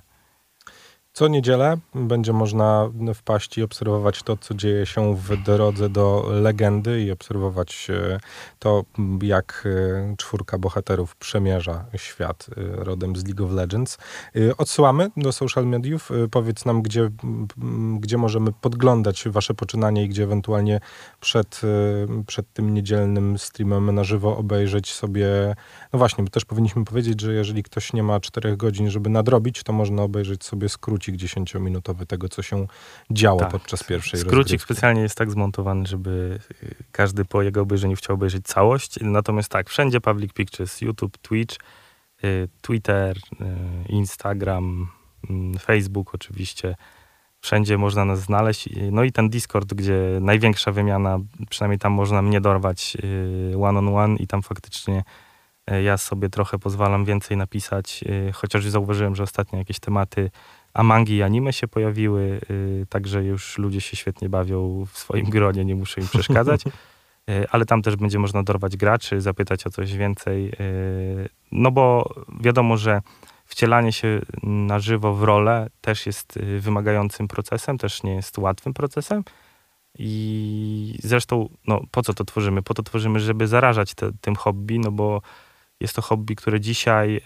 Co 1.19 1.27
niedzielę 1.27 1.77
będzie 1.95 2.34
można 2.34 2.89
wpaść 3.15 3.58
i 3.58 3.63
obserwować 3.63 4.23
to, 4.23 4.38
co 4.38 4.53
dzieje 4.53 4.86
się 4.86 5.15
w 5.15 5.43
drodze 5.43 5.89
do 5.89 6.29
legendy 6.32 7.03
i 7.03 7.12
obserwować 7.12 7.88
e, 7.89 8.19
to, 8.60 8.84
jak 9.21 9.63
e, 9.65 10.15
czwórka 10.17 10.58
bohaterów 10.58 11.15
przemierza 11.15 11.86
świat 11.95 12.47
e, 12.58 12.84
rodem 12.84 13.15
z 13.15 13.25
League 13.25 13.45
of 13.45 13.51
Legends. 13.51 13.97
Odsyłamy 14.58 15.12
do 15.17 15.32
social 15.32 15.67
mediów. 15.67 16.10
Powiedz 16.32 16.65
nam, 16.65 16.82
gdzie, 16.82 17.10
gdzie 17.99 18.17
możemy 18.17 18.51
podglądać 18.51 19.23
wasze 19.29 19.53
poczynanie 19.53 20.03
i 20.03 20.10
gdzie 20.10 20.23
ewentualnie 20.23 20.79
przed, 21.19 21.62
przed 22.27 22.53
tym 22.53 22.73
niedzielnym 22.73 23.38
streamem 23.38 23.95
na 23.95 24.03
żywo 24.03 24.38
obejrzeć 24.38 24.93
sobie. 24.93 25.55
No 25.93 25.99
właśnie, 25.99 26.23
bo 26.23 26.29
też 26.29 26.45
powinniśmy 26.45 26.86
powiedzieć, 26.86 27.21
że 27.21 27.34
jeżeli 27.34 27.63
ktoś 27.63 27.93
nie 27.93 28.03
ma 28.03 28.19
czterech 28.19 28.58
godzin, 28.58 28.89
żeby 28.89 29.10
nadrobić, 29.10 29.63
to 29.63 29.73
można 29.73 30.03
obejrzeć 30.03 30.43
sobie 30.43 30.69
skróci 30.69 31.09
skrócik 31.10 31.45
10-minutowy 31.45 32.06
tego, 32.06 32.30
co 32.30 32.41
się 32.41 32.67
działo 33.12 33.39
tak. 33.39 33.52
podczas 33.52 33.84
pierwszej 33.84 34.19
Skrócik 34.19 34.38
rozgrywki. 34.38 34.63
specjalnie 34.63 35.02
jest 35.02 35.15
tak 35.15 35.32
zmontowany, 35.32 35.86
żeby 35.86 36.39
y, 36.63 36.76
każdy 36.91 37.26
po 37.26 37.41
jego 37.41 37.62
obejrzeniu 37.62 37.95
chciał 37.95 38.13
obejrzeć 38.13 38.45
całość. 38.45 39.00
Natomiast 39.02 39.50
tak, 39.50 39.69
wszędzie 39.69 40.02
Public 40.02 40.34
Pictures, 40.34 40.82
YouTube, 40.82 41.17
Twitch, 41.17 41.56
y, 42.24 42.48
Twitter, 42.62 43.17
y, 43.17 43.45
Instagram, 43.89 44.88
mm, 45.30 45.58
Facebook 45.58 46.15
oczywiście. 46.15 46.76
Wszędzie 47.41 47.78
można 47.78 48.06
nas 48.06 48.19
znaleźć. 48.19 48.69
No 48.91 49.04
i 49.04 49.12
ten 49.12 49.30
Discord, 49.30 49.74
gdzie 49.74 50.17
największa 50.22 50.72
wymiana, 50.72 51.19
przynajmniej 51.50 51.80
tam 51.80 51.93
można 51.93 52.22
mnie 52.22 52.41
dorwać 52.41 52.98
one 53.62 53.80
on 53.80 53.98
one 53.98 54.15
i 54.15 54.28
tam 54.28 54.41
faktycznie 54.41 55.04
ja 55.84 55.98
sobie 55.98 56.30
trochę 56.30 56.60
pozwalam 56.60 57.06
więcej 57.06 57.38
napisać, 57.38 58.04
chociaż 58.34 58.65
zauważyłem, 58.65 59.15
że 59.15 59.24
ostatnio 59.24 59.60
jakieś 59.60 59.80
tematy 59.80 60.32
a 60.73 60.84
mangi 60.84 61.15
i 61.15 61.23
anime 61.23 61.53
się 61.53 61.67
pojawiły, 61.67 62.41
y, 62.49 62.86
także 62.89 63.23
już 63.23 63.58
ludzie 63.58 63.82
się 63.82 63.97
świetnie 63.97 64.29
bawią 64.29 64.86
w 64.86 64.97
swoim 64.97 65.25
gronie, 65.36 65.65
nie 65.65 65.75
muszę 65.75 66.01
im 66.01 66.08
przeszkadzać. 66.08 66.65
Y, 66.65 67.49
ale 67.49 67.65
tam 67.65 67.82
też 67.82 67.95
będzie 67.95 68.19
można 68.19 68.43
dorwać 68.43 68.77
graczy, 68.77 69.21
zapytać 69.21 69.67
o 69.67 69.69
coś 69.69 69.93
więcej. 69.93 70.49
Y, 70.49 71.29
no 71.51 71.71
bo 71.71 72.13
wiadomo, 72.39 72.77
że 72.77 73.01
wcielanie 73.45 73.93
się 73.93 74.21
na 74.43 74.79
żywo 74.79 75.13
w 75.13 75.23
rolę 75.23 75.69
też 75.82 76.05
jest 76.05 76.39
wymagającym 76.60 77.27
procesem, 77.27 77.77
też 77.77 78.03
nie 78.03 78.15
jest 78.15 78.38
łatwym 78.38 78.73
procesem. 78.73 79.23
I 79.97 80.99
zresztą, 81.03 81.49
no, 81.67 81.82
po 81.91 82.03
co 82.03 82.13
to 82.13 82.25
tworzymy? 82.25 82.62
Po 82.62 82.73
to 82.73 82.84
tworzymy, 82.84 83.19
żeby 83.19 83.47
zarażać 83.47 83.93
te, 83.93 84.12
tym 84.21 84.36
hobby, 84.36 84.79
no 84.79 84.91
bo 84.91 85.21
jest 85.80 85.96
to 85.96 86.02
hobby, 86.02 86.36
które 86.36 86.60
dzisiaj 86.60 87.18
e, 87.18 87.22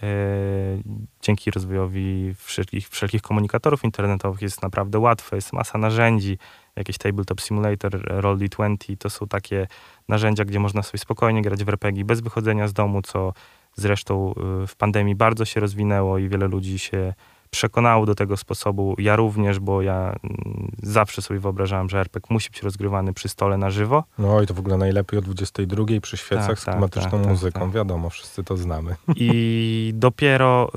dzięki 1.22 1.50
rozwojowi 1.50 2.34
wszelkich, 2.38 2.88
wszelkich 2.88 3.22
komunikatorów 3.22 3.84
internetowych 3.84 4.42
jest 4.42 4.62
naprawdę 4.62 4.98
łatwe. 4.98 5.36
Jest 5.36 5.52
masa 5.52 5.78
narzędzi, 5.78 6.38
jakieś 6.76 6.98
Tabletop 6.98 7.40
Simulator, 7.40 7.92
Roll20, 8.20 8.96
to 8.98 9.10
są 9.10 9.28
takie 9.28 9.66
narzędzia, 10.08 10.44
gdzie 10.44 10.60
można 10.60 10.82
sobie 10.82 10.98
spokojnie 10.98 11.42
grać 11.42 11.64
w 11.64 11.68
RPG 11.68 12.04
bez 12.04 12.20
wychodzenia 12.20 12.68
z 12.68 12.72
domu, 12.72 13.02
co 13.02 13.32
zresztą 13.74 14.34
e, 14.62 14.66
w 14.66 14.76
pandemii 14.76 15.14
bardzo 15.14 15.44
się 15.44 15.60
rozwinęło 15.60 16.18
i 16.18 16.28
wiele 16.28 16.48
ludzi 16.48 16.78
się 16.78 17.14
przekonało 17.54 18.06
do 18.06 18.14
tego 18.14 18.36
sposobu. 18.36 18.94
Ja 18.98 19.16
również, 19.16 19.58
bo 19.58 19.82
ja 19.82 20.14
mm, 20.24 20.70
zawsze 20.82 21.22
sobie 21.22 21.40
wyobrażałem, 21.40 21.88
że 21.88 22.00
RPG 22.00 22.26
musi 22.30 22.50
być 22.50 22.62
rozgrywany 22.62 23.12
przy 23.12 23.28
stole 23.28 23.58
na 23.58 23.70
żywo. 23.70 24.04
No 24.18 24.42
i 24.42 24.46
to 24.46 24.54
w 24.54 24.58
ogóle 24.58 24.76
najlepiej 24.76 25.18
o 25.18 25.22
22 25.22 25.84
przy 26.02 26.16
świecach 26.16 26.46
Tak, 26.46 26.58
z 26.58 26.64
tak, 26.64 26.74
klimatyczną 26.74 27.10
tak, 27.10 27.20
tak, 27.20 27.30
muzyką. 27.30 27.60
tak. 27.60 27.70
Wiadomo, 27.70 28.10
wszyscy 28.10 28.44
to 28.44 28.56
znamy. 28.56 28.96
I 29.16 29.92
dopiero, 29.94 30.70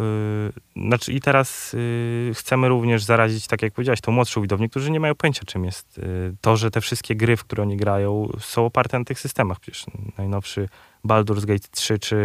y, 0.78 0.82
znaczy 0.88 1.14
i 1.14 1.22
teraz 1.22 1.74
y, 1.74 2.32
chcemy 2.34 2.68
również 2.70 3.04
zarazić, 3.04 3.48
tak 3.48 3.62
jak 3.62 3.74
powiedziałeś, 3.74 4.02
tą 4.02 4.12
młodszą 4.12 4.42
widownię, 4.42 4.70
którzy 4.70 4.92
nie 4.92 5.00
mają 5.00 5.16
pojęcia, 5.16 5.42
czym 5.46 5.66
jest 5.66 5.98
y, 5.98 6.36
to, 6.42 6.58
że 6.58 6.72
te 6.72 6.82
wszystkie 6.82 7.16
gry, 7.16 7.38
w 7.38 7.44
które 7.44 7.64
oni 7.64 7.78
grają, 7.78 8.30
są 8.40 8.66
oparte 8.66 9.00
na 9.00 9.06
tych 9.06 9.20
systemach. 9.20 9.60
Przecież 9.60 9.86
najnowszy 10.18 10.70
Baldur's 11.06 11.46
Gate 11.46 11.68
3 11.72 12.00
czy 12.00 12.18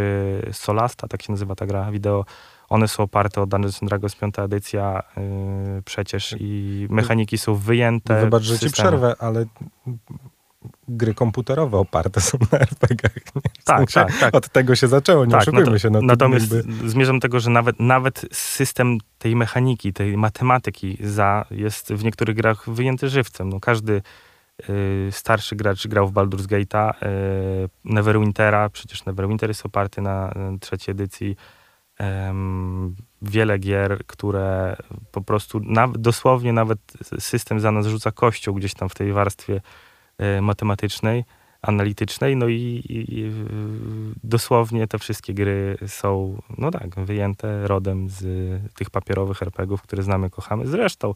Solasta, 0.53 1.09
tak 1.09 1.23
się 1.23 1.33
nazywa 1.33 1.55
ta 1.55 1.67
gra 1.67 1.91
wideo, 1.91 2.25
one 2.73 2.89
są 2.89 3.03
oparte 3.03 3.41
o 3.41 3.47
Dungeons 3.47 3.83
and 3.83 3.89
Dragons 3.91 4.17
5 4.17 4.39
edycja 4.39 5.03
y, 5.79 5.83
przecież 5.83 6.35
i 6.41 6.87
mechaniki 6.91 7.39
są 7.39 7.55
wyjęte. 7.55 8.21
Wybacz, 8.21 8.43
z 8.43 8.47
że 8.47 8.59
ci 8.59 8.71
przerwę, 8.71 9.15
ale 9.19 9.45
gry 10.89 11.15
komputerowe 11.15 11.79
oparte 11.79 12.21
są 12.21 12.39
na 12.53 12.59
RPG-ach. 12.59 13.35
nie? 13.35 13.43
W 13.61 13.65
Tak, 13.65 13.91
sensie 13.91 13.95
tak, 14.13 14.21
tak. 14.21 14.35
Od 14.35 14.49
tego 14.49 14.75
się 14.77 14.89
zaczęło, 14.89 15.25
nie 15.25 15.31
Tak, 15.31 15.41
oszukujmy 15.41 15.65
nato- 15.67 15.79
się. 15.79 15.91
No, 15.91 16.01
to 16.01 16.07
natomiast 16.07 16.53
jakby- 16.53 16.91
zmierzam 16.91 17.17
do 17.19 17.23
tego, 17.23 17.41
że 17.41 17.51
nawet, 17.51 17.81
nawet 17.81 18.25
system 18.33 18.99
tej 19.19 19.37
mechaniki, 19.37 19.93
tej 19.93 20.17
matematyki 20.17 20.97
za 21.01 21.45
jest 21.51 21.93
w 21.93 22.05
niektórych 22.05 22.37
grach 22.37 22.71
wyjęty 22.71 23.09
żywcem. 23.09 23.49
No, 23.49 23.61
każdy 23.61 24.03
y, 24.71 25.09
starszy 25.11 25.57
gracz 25.57 25.87
grał 25.87 26.09
w 26.09 26.13
Baldur's 26.13 26.47
Gate'a, 26.47 26.93
y, 26.95 27.69
Neverwintera, 27.85 28.69
przecież 28.69 29.05
Neverwinter 29.05 29.51
jest 29.51 29.67
oparty 29.67 30.03
na 30.03 30.31
y, 30.57 30.59
trzeciej 30.59 30.93
edycji. 30.93 31.37
Wiele 33.23 33.59
gier, 33.59 33.99
które 34.07 34.77
po 35.13 35.21
prostu 35.21 35.61
dosłownie 35.99 36.53
nawet 36.53 36.79
system 37.19 37.61
za 37.61 37.73
nas 37.73 37.87
rzuca 37.87 38.13
kością 38.13 38.53
gdzieś 38.53 38.75
tam 38.75 38.89
w 38.89 38.95
tej 38.95 39.13
warstwie 39.13 39.61
y, 40.39 40.43
matematycznej 40.43 41.25
analitycznej, 41.63 42.37
no 42.37 42.49
i, 42.49 42.83
i, 42.89 43.33
dosłownie 44.25 44.89
te 44.89 44.99
wszystkie 44.99 45.35
gry 45.35 45.77
są, 45.87 46.43
no 46.59 46.71
tak, 46.71 47.01
wyjęte 47.01 47.67
rodem 47.67 48.09
z 48.09 48.25
tych 48.75 48.91
papierowych 48.91 49.43
RPGów, 49.43 49.83
które 49.83 50.03
znamy, 50.03 50.31
kochamy. 50.31 50.67
Zresztą, 50.67 51.15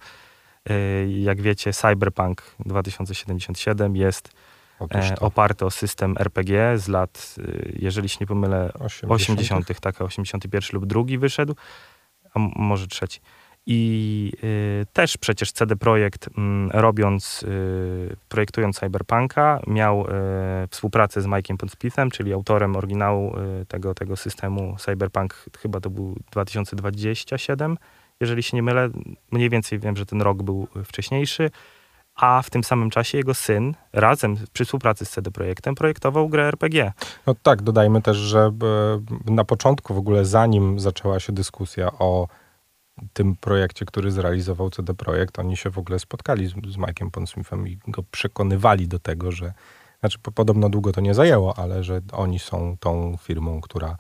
y, 0.71 1.09
jak 1.19 1.41
wiecie, 1.41 1.73
Cyberpunk 1.73 2.43
2077 2.59 3.97
jest 3.97 4.33
E, 4.81 5.15
to. 5.15 5.27
oparty 5.27 5.65
o 5.65 5.71
system 5.71 6.15
RPG 6.19 6.79
z 6.79 6.89
lat, 6.89 7.35
y, 7.39 7.79
jeżeli 7.79 8.09
się 8.09 8.17
nie 8.21 8.27
pomylę, 8.27 8.73
80. 8.75 9.41
80., 9.41 9.81
tak, 9.81 10.01
81 10.01 10.71
lub 10.73 10.87
drugi 10.87 11.19
wyszedł, 11.19 11.55
a 12.35 12.39
może 12.57 12.87
trzeci. 12.87 13.21
I 13.69 14.33
y, 14.45 14.87
też 14.93 15.17
przecież 15.17 15.53
CD 15.53 15.77
Projekt, 15.77 16.29
robiąc, 16.71 17.43
y, 17.43 18.17
projektując 18.29 18.79
Cyberpunka, 18.79 19.61
miał 19.67 20.07
y, 20.07 20.69
współpracę 20.71 21.23
z 21.23 21.27
Mike'iem 21.27 21.57
Pondsmithem, 21.57 22.11
czyli 22.11 22.33
autorem 22.33 22.77
oryginału 22.77 23.37
y, 23.39 23.67
tego, 23.67 23.95
tego 23.95 24.17
systemu 24.17 24.77
Cyberpunk, 24.79 25.45
chyba 25.59 25.81
to 25.81 25.91
był 25.91 26.17
2027, 26.33 27.77
jeżeli 28.21 28.43
się 28.43 28.57
nie 28.57 28.63
mylę. 28.63 28.89
Mniej 29.31 29.51
więcej 29.51 29.79
wiem, 29.79 29.97
że 29.97 30.07
ten 30.07 30.23
rok 30.23 30.43
był 30.43 30.69
wcześniejszy. 30.85 31.51
A 32.17 32.43
w 32.43 32.51
tym 32.51 32.65
samym 32.65 32.91
czasie 32.91 33.19
jego 33.19 33.35
syn, 33.35 33.75
razem 33.93 34.37
przy 34.53 34.65
współpracy 34.65 35.05
z 35.05 35.11
CD 35.11 35.31
Projektem, 35.31 35.75
projektował 35.75 36.29
grę 36.29 36.49
RPG. 36.49 36.93
No 37.27 37.35
tak, 37.43 37.63
dodajmy 37.63 38.03
też, 38.03 38.17
że 38.17 38.53
e, 39.27 39.33
na 39.33 39.45
początku 39.45 39.95
w 39.95 39.99
ogóle, 39.99 40.25
zanim 40.25 40.81
zaczęła 40.81 41.21
się 41.21 41.33
dyskusja 41.33 41.93
o 41.93 42.29
tym 43.13 43.37
projekcie, 43.37 43.85
który 43.85 44.11
zrealizował 44.11 44.71
CD 44.71 44.95
Projekt, 44.95 45.39
oni 45.39 45.57
się 45.57 45.71
w 45.71 45.79
ogóle 45.79 45.99
spotkali 45.99 46.47
z, 46.47 46.51
z 46.51 46.77
Mike'em 46.77 47.11
Pondsmithem 47.11 47.69
i 47.69 47.79
go 47.89 48.03
przekonywali 48.11 48.89
do 48.89 48.99
tego, 48.99 49.33
że, 49.33 49.53
znaczy 50.01 50.19
po- 50.19 50.33
podobno 50.33 50.69
długo 50.69 50.93
to 50.93 51.01
nie 51.01 51.15
zajęło, 51.15 51.59
ale 51.59 51.85
że 51.85 52.01
oni 52.13 52.39
są 52.39 52.77
tą 52.81 53.17
firmą, 53.21 53.61
która 53.61 53.97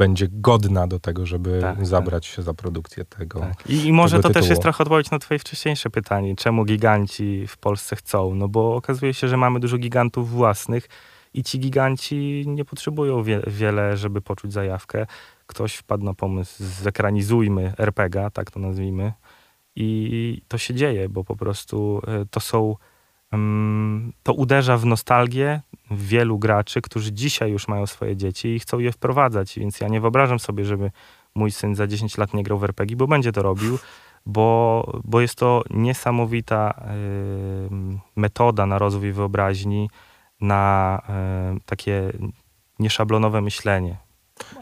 będzie 0.00 0.28
godna 0.30 0.86
do 0.86 0.98
tego, 1.00 1.26
żeby 1.26 1.60
Tak, 1.60 1.76
tak. 1.76 1.86
zabrać 1.86 2.26
się 2.26 2.42
za 2.42 2.54
produkcję 2.54 3.04
tego. 3.04 3.40
Tak. 3.40 3.70
I, 3.70 3.86
I 3.86 3.92
może 3.92 4.16
to 4.16 4.22
też 4.22 4.32
tytułu. 4.34 4.50
jest 4.50 4.62
trochę 4.62 4.84
odpowiedź 4.84 5.10
na 5.10 5.18
twoje 5.18 5.38
wcześniejsze 5.38 5.90
pytanie, 5.90 6.36
czemu 6.36 6.64
giganci 6.64 7.46
w 7.46 7.56
Polsce 7.58 7.96
chcą? 7.96 8.34
No 8.34 8.48
bo 8.48 8.76
okazuje 8.76 9.14
się, 9.14 9.28
że 9.28 9.36
mamy 9.36 9.60
dużo 9.60 9.78
gigantów 9.78 10.30
własnych 10.30 10.88
i 11.34 11.42
ci 11.42 11.58
giganci 11.60 12.44
nie 12.46 12.64
potrzebują 12.64 13.22
wie, 13.22 13.40
wiele, 13.46 13.96
żeby 13.96 14.20
poczuć 14.20 14.52
zajawkę. 14.52 15.06
Ktoś 15.46 15.74
wpadł 15.74 16.04
na 16.04 16.14
pomysł, 16.14 16.64
zekranizujmy 16.64 17.72
RPG, 17.78 18.30
tak 18.32 18.50
to 18.50 18.60
nazwijmy. 18.60 19.12
I 19.76 20.42
to 20.48 20.58
się 20.58 20.74
dzieje, 20.74 21.08
bo 21.08 21.24
po 21.24 21.36
prostu 21.36 22.02
e, 22.06 22.24
to 22.30 22.40
są 22.40 22.76
to 24.22 24.32
uderza 24.32 24.76
w 24.76 24.86
nostalgię 24.86 25.60
wielu 25.90 26.38
graczy, 26.38 26.82
którzy 26.82 27.12
dzisiaj 27.12 27.50
już 27.50 27.68
mają 27.68 27.86
swoje 27.86 28.16
dzieci 28.16 28.48
i 28.48 28.60
chcą 28.60 28.78
je 28.78 28.92
wprowadzać. 28.92 29.58
Więc 29.58 29.80
ja 29.80 29.88
nie 29.88 30.00
wyobrażam 30.00 30.38
sobie, 30.38 30.64
żeby 30.64 30.90
mój 31.34 31.50
syn 31.50 31.74
za 31.74 31.86
10 31.86 32.18
lat 32.18 32.34
nie 32.34 32.42
grał 32.42 32.58
w 32.58 32.64
RPG, 32.64 32.96
bo 32.96 33.06
będzie 33.06 33.32
to 33.32 33.42
robił, 33.42 33.78
bo, 34.26 35.00
bo 35.04 35.20
jest 35.20 35.34
to 35.34 35.64
niesamowita 35.70 36.84
metoda 38.16 38.66
na 38.66 38.78
rozwój 38.78 39.12
wyobraźni, 39.12 39.90
na 40.40 41.02
takie 41.66 42.12
nieszablonowe 42.78 43.40
myślenie. 43.40 43.96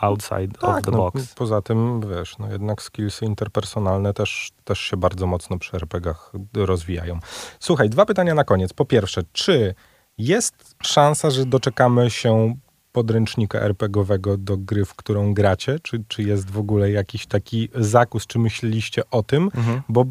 Outside 0.01 0.59
of 0.61 0.83
the 0.83 0.91
no, 0.91 0.97
box. 0.97 1.35
poza 1.35 1.63
tym, 1.63 2.01
wiesz, 2.11 2.39
no 2.39 2.53
jednak 2.53 2.83
skillsy 2.83 3.25
interpersonalne 3.25 4.15
też, 4.15 4.51
też 4.65 4.79
się 4.79 4.97
bardzo 4.97 5.27
mocno 5.27 5.59
przy 5.59 5.77
RPGach 5.77 6.33
rozwijają. 6.55 7.19
Słuchaj, 7.61 7.91
dwa 7.91 8.07
pytania 8.07 8.35
na 8.35 8.45
koniec. 8.45 8.73
Po 8.73 8.85
pierwsze, 8.85 9.23
czy 9.33 9.75
jest 10.19 10.75
szansa, 10.83 11.31
że 11.31 11.47
doczekamy 11.47 12.11
się 12.11 12.55
podręcznika 12.99 13.61
RPGowego 13.61 14.37
do 14.37 14.57
gry, 14.57 14.85
w 14.85 14.95
którą 14.95 15.35
gracie? 15.35 15.79
Czy, 15.83 16.05
czy 16.09 16.23
jest 16.23 16.51
w 16.51 16.59
ogóle 16.59 16.91
jakiś 16.91 17.27
taki 17.27 17.69
zakus? 17.75 18.27
Czy 18.27 18.39
myśleliście 18.39 19.03
o 19.11 19.23
tym? 19.23 19.45
Mhm. 19.45 19.83
Bo 19.89 20.05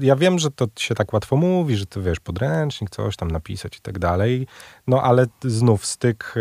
ja 0.00 0.16
wiem, 0.16 0.38
że 0.38 0.50
to 0.50 0.66
się 0.78 0.94
tak 0.94 1.12
łatwo 1.12 1.36
mówi, 1.36 1.76
że 1.76 1.86
ty 1.86 2.02
wiesz, 2.02 2.20
podręcznik, 2.20 2.90
coś 2.90 3.16
tam 3.16 3.30
napisać 3.30 3.76
i 3.76 3.80
tak 3.80 3.98
dalej. 3.98 4.46
No 4.86 5.02
ale 5.02 5.26
znów 5.44 5.86
styk 5.86 6.34
e, 6.36 6.40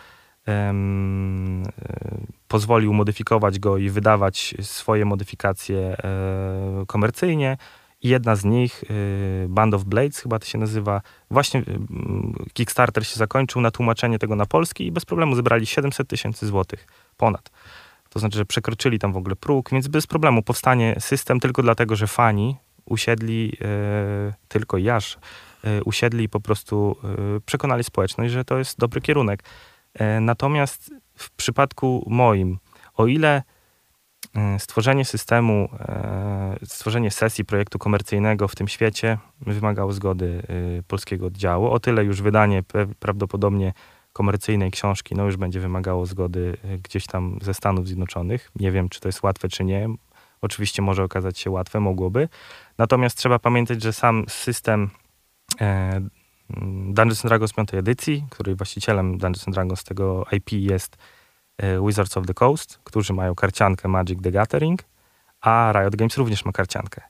pozwolił 2.49 2.93
modyfikować 2.93 3.59
go 3.59 3.79
i 3.79 3.91
wydawać 3.91 4.55
swoje 4.61 5.05
modyfikacje 5.05 5.79
e, 5.79 6.85
komercyjnie. 6.87 7.57
Jedna 8.03 8.37
z 8.37 8.45
nich, 8.45 8.85
y, 8.91 9.47
Band 9.49 9.75
of 9.75 9.85
Blades 9.85 10.19
chyba 10.19 10.39
to 10.39 10.47
się 10.47 10.59
nazywa, 10.59 11.01
właśnie 11.31 11.61
y, 11.61 11.65
mm, 11.67 12.35
Kickstarter 12.53 13.07
się 13.07 13.17
zakończył 13.17 13.61
na 13.61 13.71
tłumaczenie 13.71 14.19
tego 14.19 14.37
na 14.37 14.47
polski 14.47 14.87
i 14.87 14.93
bez 14.93 15.05
problemu 15.05 15.35
zebrali 15.35 15.67
700 15.67 16.09
tysięcy 16.09 16.47
złotych 16.47 16.87
ponad. 17.17 17.51
To 18.09 18.19
znaczy, 18.19 18.39
że 18.39 18.45
przekroczyli 18.45 18.99
tam 18.99 19.13
w 19.13 19.17
ogóle 19.17 19.37
próg, 19.37 19.71
więc 19.71 19.89
bez 19.89 20.07
problemu 20.07 20.43
powstanie 20.43 20.97
system 20.99 21.41
tylko 21.41 21.63
dlatego, 21.63 21.97
że 21.97 22.07
fani 22.07 22.57
usiedli, 22.85 23.57
e, 23.61 24.35
tylko 24.49 24.79
i 24.79 24.89
aż, 24.89 25.19
e, 25.65 25.85
usiedli 25.85 26.25
i 26.25 26.29
po 26.29 26.41
prostu 26.41 26.97
przekonali 27.47 27.85
społeczność, 27.85 28.33
że 28.33 28.45
to 28.45 28.59
jest 28.59 28.79
dobry 28.79 29.01
kierunek. 29.01 29.43
E, 29.95 30.21
natomiast 30.21 30.91
w 31.15 31.31
przypadku 31.31 32.05
moim, 32.07 32.59
o 32.95 33.07
ile 33.07 33.43
stworzenie 34.59 35.05
systemu, 35.05 35.69
e, 35.79 36.57
stworzenie 36.65 37.11
sesji 37.11 37.45
projektu 37.45 37.79
komercyjnego 37.79 38.49
w 38.49 38.57
tym 38.57 38.69
świecie 38.69 39.19
wymagało 39.41 39.93
zgody 39.93 40.43
e, 40.79 40.83
polskiego 40.83 41.27
oddziału, 41.27 41.71
o 41.71 41.81
tyle 41.81 42.05
już 42.05 42.23
wydanie 42.23 42.63
prawdopodobnie 42.99 43.73
komercyjnej 44.13 44.71
książki, 44.71 45.15
no 45.15 45.25
już 45.25 45.37
będzie 45.37 45.61
wymagało 45.61 46.07
zgody 46.07 46.57
e, 46.65 46.79
gdzieś 46.79 47.07
tam 47.07 47.39
ze 47.43 47.55
Stanów 47.55 47.87
Zjednoczonych. 47.87 48.51
Nie 48.57 48.73
wiem, 48.73 48.89
czy 48.89 49.01
to 49.01 49.09
jest 49.09 49.23
łatwe, 49.23 49.49
czy 49.49 49.65
nie. 49.65 49.89
Oczywiście 50.41 50.83
może 50.83 51.05
okazać 51.05 51.39
się 51.39 51.51
łatwe, 51.51 51.81
mogłoby. 51.81 52.29
Natomiast 52.79 53.19
trzeba 53.19 53.39
pamiętać, 53.39 53.83
że 53.83 53.93
sam 53.93 54.25
system 54.29 54.91
e, 55.61 56.01
Dungeons 56.87 57.23
Dragons 57.23 57.53
5 57.53 57.75
edycji, 57.75 58.25
który 58.31 58.55
właścicielem 58.55 59.19
Dungeons 59.19 59.55
Dragons 59.55 59.85
tego 59.85 60.27
IP 60.33 60.53
jest 60.53 60.97
e, 60.97 61.18
Wizards 61.87 62.17
of 62.17 62.27
the 62.27 62.35
Coast, 62.35 62.81
którzy 62.85 63.13
mają 63.13 63.35
karciankę 63.35 63.89
Magic 63.89 64.23
the 64.23 64.31
Gathering, 64.33 64.83
a 65.41 65.73
Riot 65.73 65.97
Games 65.97 66.17
również 66.17 66.45
ma 66.45 66.53
karciankę. 66.53 67.01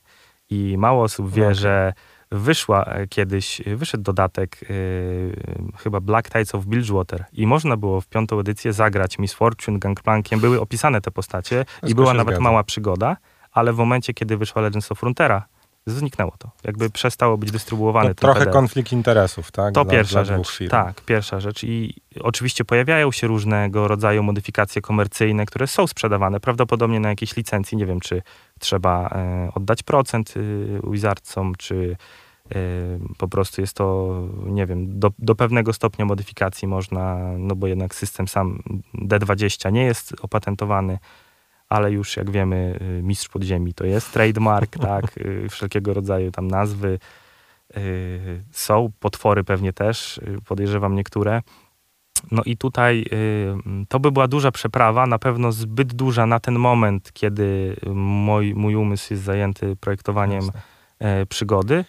I 0.51 0.79
mało 0.79 1.03
osób 1.05 1.33
wie, 1.33 1.43
Okay. 1.43 1.55
że 1.55 1.93
wyszła 2.33 2.85
e, 2.85 3.07
kiedyś, 3.07 3.61
e, 3.61 3.77
wyszedł 3.77 4.05
dodatek 4.05 4.59
y, 4.71 5.37
chyba 5.79 6.01
Black 6.01 6.29
Tides 6.31 6.55
of 6.55 6.65
Bilgewater 6.65 7.25
i 7.33 7.47
można 7.47 7.77
było 7.77 8.01
w 8.01 8.07
piątą 8.07 8.41
edycję 8.41 8.73
zagrać 8.73 9.19
Miss 9.19 9.35
Fortune, 9.35 9.79
Gangplankiem, 9.79 10.41
były 10.41 10.61
opisane 10.61 11.01
te 11.01 11.11
postacie 11.11 11.65
i 11.87 11.95
była 11.95 12.15
nawet 12.15 12.35
zgadza. 12.35 12.41
mała 12.51 12.65
przygoda, 12.65 13.17
ale 13.53 13.73
w 13.73 13.77
momencie, 13.77 14.15
kiedy 14.15 14.37
wyszła 14.37 14.63
Legends 14.63 14.93
of 14.93 14.99
Frontera, 14.99 15.47
zniknęło 15.91 16.33
to. 16.39 16.51
Jakby 16.65 16.91
przestało 16.91 17.39
być 17.39 17.51
dystrybuowane. 17.51 18.07
Ten 18.07 18.15
trochę 18.15 18.41
PDF. 18.41 18.53
konflikt 18.53 18.93
interesów, 18.93 19.51
tak? 19.53 19.75
To 19.75 19.85
Dla- 19.85 19.93
pierwsza 19.93 20.25
dla 20.25 20.37
rzecz. 20.37 20.57
firm. 20.57 20.71
Tak, 20.71 21.01
pierwsza 21.01 21.41
rzecz. 21.41 21.65
I 21.65 21.95
oczywiście 22.21 22.65
pojawiają 22.65 23.13
się 23.13 23.27
różnego 23.27 23.89
rodzaju 23.89 24.23
modyfikacje 24.23 24.83
komercyjne, 24.83 25.47
które 25.47 25.67
są 25.67 25.87
sprzedawane, 25.87 26.41
prawdopodobnie 26.41 27.01
na 27.01 27.09
jakiejś 27.09 27.37
licencji. 27.37 27.79
Nie 27.79 27.87
wiem, 27.87 28.01
czy 28.01 28.23
trzeba 28.59 29.09
e, 29.09 29.51
oddać 29.55 29.83
procent 29.83 30.35
y, 30.37 30.81
wizardcom, 30.91 31.55
czy 31.59 31.97
e, 32.51 32.55
po 33.19 33.29
prostu 33.29 33.61
jest 33.61 33.77
to, 33.77 34.17
nie 34.47 34.67
wiem, 34.67 34.99
do, 34.99 35.11
do 35.19 35.35
pewnego 35.35 35.73
stopnia 35.73 36.05
modyfikacji 36.05 36.69
można, 36.69 37.19
no 37.39 37.57
bo 37.57 37.67
jednak 37.67 37.95
system 37.95 38.29
sam 38.29 38.63
D20 38.95 39.73
nie 39.73 39.85
jest 39.85 40.15
opatentowany, 40.23 40.99
ale 41.69 41.93
już 41.93 42.17
jak 42.17 42.31
wiemy, 42.31 42.79
y, 42.99 43.03
mistrz 43.03 43.29
podziemi 43.29 43.75
to 43.75 43.87
jest 43.87 44.13
trademark, 44.13 44.79
tak, 44.89 45.19
y, 45.19 45.49
wszelkiego 45.51 45.95
rodzaju 45.95 46.31
tam 46.31 46.49
nazwy. 46.49 46.99
y, 47.77 48.45
Są 48.51 48.93
potwory 49.01 49.45
pewnie 49.45 49.73
też, 49.73 50.21
podejrzewam 50.45 50.95
niektóre. 50.95 51.43
No 52.31 52.43
i 52.45 52.57
tutaj 52.57 53.05
to 53.89 54.01
by 54.01 54.13
była 54.13 54.29
duża 54.29 54.51
przeprawa, 54.51 55.07
na 55.07 55.19
pewno 55.19 55.53
zbyt 55.53 55.95
duża 55.95 56.27
na 56.27 56.41
ten 56.41 56.59
moment, 56.59 57.13
kiedy 57.13 57.77
mój, 57.95 58.55
mój 58.55 58.75
umysł 58.75 59.13
jest 59.13 59.25
zajęty 59.25 59.77
projektowaniem 59.77 60.51
e, 60.99 61.27
przygody, 61.27 61.85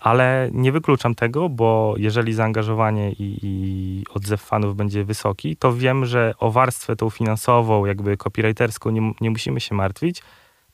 ale 0.00 0.48
nie 0.52 0.72
wykluczam 0.72 1.14
tego, 1.14 1.48
bo 1.48 1.94
jeżeli 1.96 2.32
zaangażowanie 2.32 3.12
i, 3.12 3.38
i 3.42 4.04
odzew 4.14 4.42
fanów 4.42 4.76
będzie 4.76 5.04
wysoki, 5.04 5.56
to 5.56 5.72
wiem, 5.72 6.06
że 6.06 6.34
o 6.38 6.50
warstwę 6.50 6.96
tą 6.96 7.10
finansową, 7.10 7.86
jakby 7.86 8.16
copywriterską 8.16 8.90
nie, 8.90 9.12
nie 9.20 9.30
musimy 9.30 9.60
się 9.60 9.74
martwić, 9.74 10.22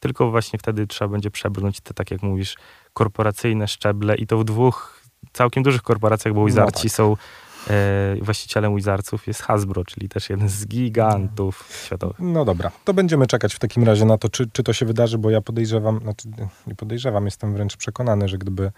tylko 0.01 0.31
właśnie 0.31 0.59
wtedy 0.59 0.87
trzeba 0.87 1.09
będzie 1.09 1.31
przebrnąć 1.31 1.81
te, 1.81 1.95
tak 1.95 2.11
jak 2.11 2.23
mówisz, 2.23 2.57
korporacyjne 2.93 3.69
szczeble 3.69 4.17
i 4.17 4.27
to 4.27 4.39
w 4.39 4.45
dwóch 4.45 5.01
całkiem 5.33 5.63
dużych 5.63 5.83
korporacjach, 5.83 6.35
bo 6.35 6.41
No 6.41 6.47
Wizardci 6.47 6.89
tak. 6.89 6.93
są 6.93 7.13
e, 7.13 7.17
właścicielem 8.23 8.77
Wizardsów 8.77 9.27
jest 9.27 9.43
Hasbro, 9.43 9.85
czyli 9.85 10.09
też 10.09 10.31
jeden 10.31 10.49
z 10.49 10.67
gigantów 10.67 11.69
światowych. 11.85 12.17
No 12.19 12.45
dobra, 12.45 12.71
to 12.85 12.95
będziemy 12.95 13.27
czekać 13.27 13.55
w 13.55 13.59
takim 13.59 13.85
razie 13.85 14.05
na 14.05 14.19
to, 14.19 14.29
czy, 14.29 14.51
czy 14.53 14.63
to 14.63 14.73
się 14.73 14.87
wydarzy, 14.87 15.19
bo 15.19 15.31
ja 15.31 15.41
podejrzewam, 15.41 16.01
znaczy 16.03 16.29
nie 16.67 16.75
podejrzewam, 16.75 17.25
jestem 17.25 17.55
wręcz 17.55 17.77
przekonany, 17.77 18.29
że 18.29 18.39
gdyby, 18.39 18.73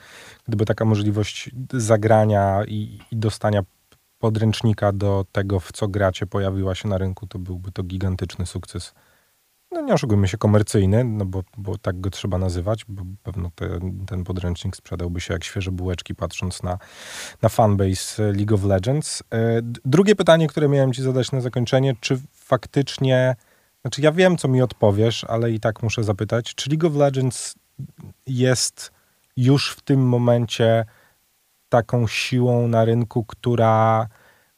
gdyby 0.48 0.64
taka 0.64 0.84
możliwość 0.84 1.50
zagrania 1.72 2.64
i, 2.68 2.98
i 3.10 3.16
dostania 3.16 3.62
podręcznika 4.18 4.92
do 4.92 5.24
tego, 5.32 5.60
w 5.60 5.72
co 5.72 5.88
gracie, 5.88 6.26
pojawiła 6.26 6.74
się 6.74 6.88
na 6.88 6.98
rynku, 6.98 7.26
to 7.26 7.38
byłby 7.38 7.72
to 7.72 7.82
gigantyczny 7.82 8.46
sukces. 8.46 8.94
No 9.72 9.80
nie 9.80 9.94
oszukujmy 9.94 10.28
się, 10.28 10.38
komercyjny, 10.38 11.04
no 11.04 11.24
bo, 11.24 11.42
bo 11.56 11.78
tak 11.78 12.00
go 12.00 12.10
trzeba 12.10 12.38
nazywać, 12.38 12.84
bo 12.88 13.02
pewno 13.22 13.50
te, 13.54 13.78
ten 14.06 14.24
podręcznik 14.24 14.76
sprzedałby 14.76 15.20
się 15.20 15.34
jak 15.34 15.44
świeże 15.44 15.70
bułeczki, 15.70 16.14
patrząc 16.14 16.62
na, 16.62 16.78
na 17.42 17.48
fanbase 17.48 18.32
League 18.32 18.54
of 18.54 18.64
Legends. 18.64 19.22
E, 19.34 19.60
Drugie 19.84 20.16
pytanie, 20.16 20.48
które 20.48 20.68
miałem 20.68 20.92
ci 20.92 21.02
zadać 21.02 21.32
na 21.32 21.40
zakończenie, 21.40 21.94
czy 22.00 22.18
faktycznie, 22.32 23.36
znaczy 23.82 24.02
ja 24.02 24.12
wiem, 24.12 24.36
co 24.36 24.48
mi 24.48 24.62
odpowiesz, 24.62 25.24
ale 25.24 25.50
i 25.50 25.60
tak 25.60 25.82
muszę 25.82 26.04
zapytać, 26.04 26.54
czy 26.54 26.70
League 26.70 26.86
of 26.86 26.94
Legends 26.94 27.54
jest 28.26 28.90
już 29.36 29.72
w 29.72 29.82
tym 29.82 30.08
momencie 30.08 30.84
taką 31.68 32.06
siłą 32.06 32.68
na 32.68 32.84
rynku, 32.84 33.24
która, 33.24 34.08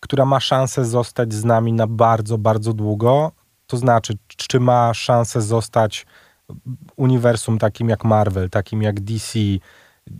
która 0.00 0.24
ma 0.24 0.40
szansę 0.40 0.84
zostać 0.84 1.32
z 1.34 1.44
nami 1.44 1.72
na 1.72 1.86
bardzo, 1.86 2.38
bardzo 2.38 2.72
długo? 2.72 3.32
To 3.74 3.78
znaczy, 3.78 4.14
czy 4.26 4.60
ma 4.60 4.94
szansę 4.94 5.42
zostać 5.42 6.06
uniwersum 6.96 7.58
takim 7.58 7.88
jak 7.88 8.04
Marvel, 8.04 8.50
takim 8.50 8.82
jak 8.82 9.00
DC, 9.00 9.38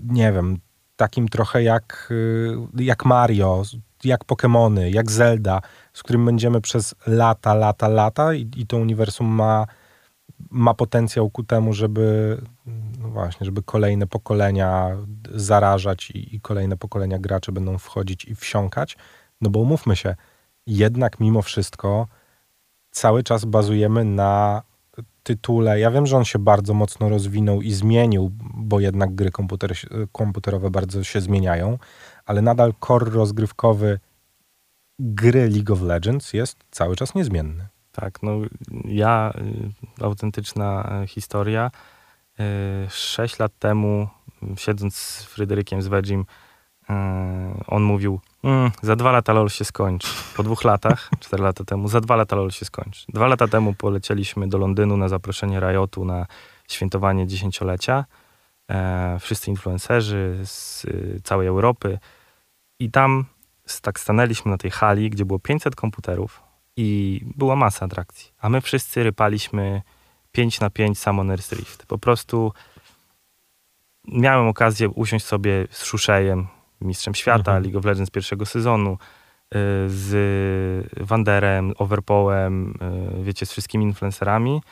nie 0.04 0.32
wiem, 0.32 0.58
takim 0.96 1.28
trochę 1.28 1.62
jak, 1.62 2.08
y, 2.10 2.82
jak 2.84 3.04
Mario, 3.04 3.62
jak 4.04 4.24
Pokémony, 4.24 4.90
jak 4.90 5.10
Zelda, 5.10 5.60
z 5.92 6.02
którym 6.02 6.24
będziemy 6.24 6.60
przez 6.60 6.94
lata, 7.06 7.54
lata, 7.54 7.88
lata 7.88 8.34
i, 8.34 8.50
i 8.56 8.66
to 8.66 8.76
uniwersum 8.76 9.26
ma, 9.26 9.66
ma 10.50 10.74
potencjał 10.74 11.30
ku 11.30 11.44
temu, 11.44 11.72
żeby 11.72 12.36
no 12.98 13.08
właśnie, 13.08 13.44
żeby 13.44 13.62
kolejne 13.62 14.06
pokolenia 14.06 14.96
zarażać 15.34 16.10
i, 16.10 16.36
i 16.36 16.40
kolejne 16.40 16.76
pokolenia 16.76 17.18
graczy 17.18 17.52
będą 17.52 17.78
wchodzić 17.78 18.24
i 18.24 18.34
wsiąkać. 18.34 18.96
No 19.40 19.50
bo 19.50 19.60
umówmy 19.60 19.96
się, 19.96 20.14
jednak 20.66 21.20
mimo 21.20 21.42
wszystko 21.42 22.06
cały 22.94 23.22
czas 23.22 23.44
bazujemy 23.44 24.04
na 24.04 24.62
tytule. 25.22 25.80
Ja 25.80 25.90
wiem, 25.90 26.06
że 26.06 26.16
on 26.16 26.24
się 26.24 26.38
bardzo 26.38 26.74
mocno 26.74 27.08
rozwinął 27.08 27.62
i 27.62 27.72
zmienił, 27.72 28.30
bo 28.54 28.80
jednak 28.80 29.14
gry 29.14 29.30
komputer, 29.30 29.72
komputerowe 30.12 30.70
bardzo 30.70 31.04
się 31.04 31.20
zmieniają, 31.20 31.78
ale 32.26 32.42
nadal 32.42 32.74
core 32.80 33.10
rozgrywkowy 33.10 34.00
gry 34.98 35.48
League 35.48 35.72
of 35.72 35.82
Legends 35.82 36.32
jest 36.32 36.58
cały 36.70 36.96
czas 36.96 37.14
niezmienny. 37.14 37.66
Tak, 37.92 38.22
no 38.22 38.30
ja, 38.84 39.32
y, 40.00 40.04
autentyczna 40.04 41.00
y, 41.02 41.06
historia. 41.06 41.70
Y, 42.40 42.90
Sześć 42.90 43.38
lat 43.38 43.52
temu, 43.58 44.08
siedząc 44.56 44.96
z 44.96 45.24
Fryderykiem, 45.24 45.82
z 45.82 45.86
y, 45.86 46.24
on 47.66 47.82
mówił, 47.82 48.20
mm, 48.44 48.70
za 48.82 48.96
dwa 48.96 49.12
lata 49.12 49.32
LOL 49.32 49.48
się 49.48 49.64
skończy. 49.64 50.08
Po 50.36 50.42
dwóch 50.42 50.64
latach, 50.64 51.10
cztery 51.20 51.42
lata 51.42 51.64
temu, 51.64 51.88
za 51.88 52.00
dwa 52.00 52.16
lata 52.16 52.36
LOL 52.36 52.50
się 52.50 52.64
skończy. 52.64 53.06
Dwa 53.08 53.26
lata 53.26 53.48
temu 53.48 53.74
polecieliśmy 53.74 54.48
do 54.48 54.58
Londynu 54.58 54.96
na 54.96 55.08
zaproszenie 55.08 55.60
Riotu 55.60 56.04
na 56.04 56.26
świętowanie 56.68 57.26
dziesięciolecia. 57.26 58.04
E, 58.70 59.18
Wszyscy 59.20 59.50
influencerzy 59.50 60.40
z 60.44 60.84
y, 60.84 61.20
całej 61.24 61.48
Europy. 61.48 61.98
I 62.78 62.90
tam 62.90 63.24
tak 63.82 64.00
stanęliśmy 64.00 64.50
na 64.50 64.58
tej 64.58 64.70
hali, 64.70 65.10
gdzie 65.10 65.24
było 65.24 65.38
500 65.38 65.76
komputerów 65.76 66.42
i 66.76 67.20
była 67.36 67.56
masa 67.56 67.86
atrakcji. 67.86 68.32
A 68.38 68.48
my 68.48 68.60
wszyscy 68.60 69.02
rypaliśmy 69.02 69.82
5 70.32 70.60
na 70.60 70.70
5 70.70 70.98
Summoner's 70.98 71.56
Rift. 71.56 71.86
Po 71.86 71.98
prostu 71.98 72.52
miałem 74.08 74.48
okazję 74.48 74.88
usiąść 74.88 75.24
sobie 75.24 75.66
z 75.70 75.84
Szuszejem, 75.84 76.46
mistrzem 76.84 77.14
świata 77.14 77.50
Mhm. 77.50 77.62
League 77.62 77.78
of 77.78 77.84
Legends 77.84 78.10
pierwszego 78.10 78.46
sezonu, 78.46 78.92
y, 78.92 78.98
z 79.86 80.86
Wanderem, 81.00 81.72
Overpołem, 81.78 82.74
y, 83.20 83.24
wiecie, 83.24 83.46
z 83.46 83.52
wszystkimi 83.52 83.84
influencerami 83.84 84.62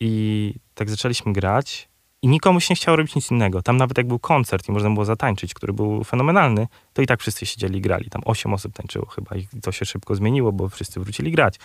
i 0.00 0.54
tak 0.74 0.90
zaczęliśmy 0.90 1.32
grać 1.32 1.88
i 2.22 2.28
nikomu 2.28 2.60
się 2.60 2.66
nie 2.70 2.76
chciało 2.76 2.96
robić 2.96 3.14
nic 3.14 3.30
innego. 3.30 3.62
Tam 3.62 3.76
nawet 3.76 3.98
jak 3.98 4.06
był 4.06 4.18
koncert 4.18 4.68
i 4.68 4.72
można 4.72 4.90
było 4.90 5.04
zatańczyć, 5.04 5.54
który 5.54 5.72
był 5.72 6.04
fenomenalny, 6.04 6.66
to 6.92 7.02
i 7.02 7.06
tak 7.06 7.20
wszyscy 7.20 7.46
siedzieli 7.46 7.78
i 7.78 7.80
grali. 7.80 8.10
Tam 8.10 8.22
8 8.24 8.54
osób 8.54 8.72
tańczyło 8.72 9.06
chyba 9.06 9.36
i 9.36 9.46
to 9.62 9.72
się 9.72 9.84
szybko 9.84 10.14
zmieniło, 10.14 10.52
bo 10.52 10.68
wszyscy 10.68 11.00
wrócili 11.00 11.32
grać. 11.32 11.56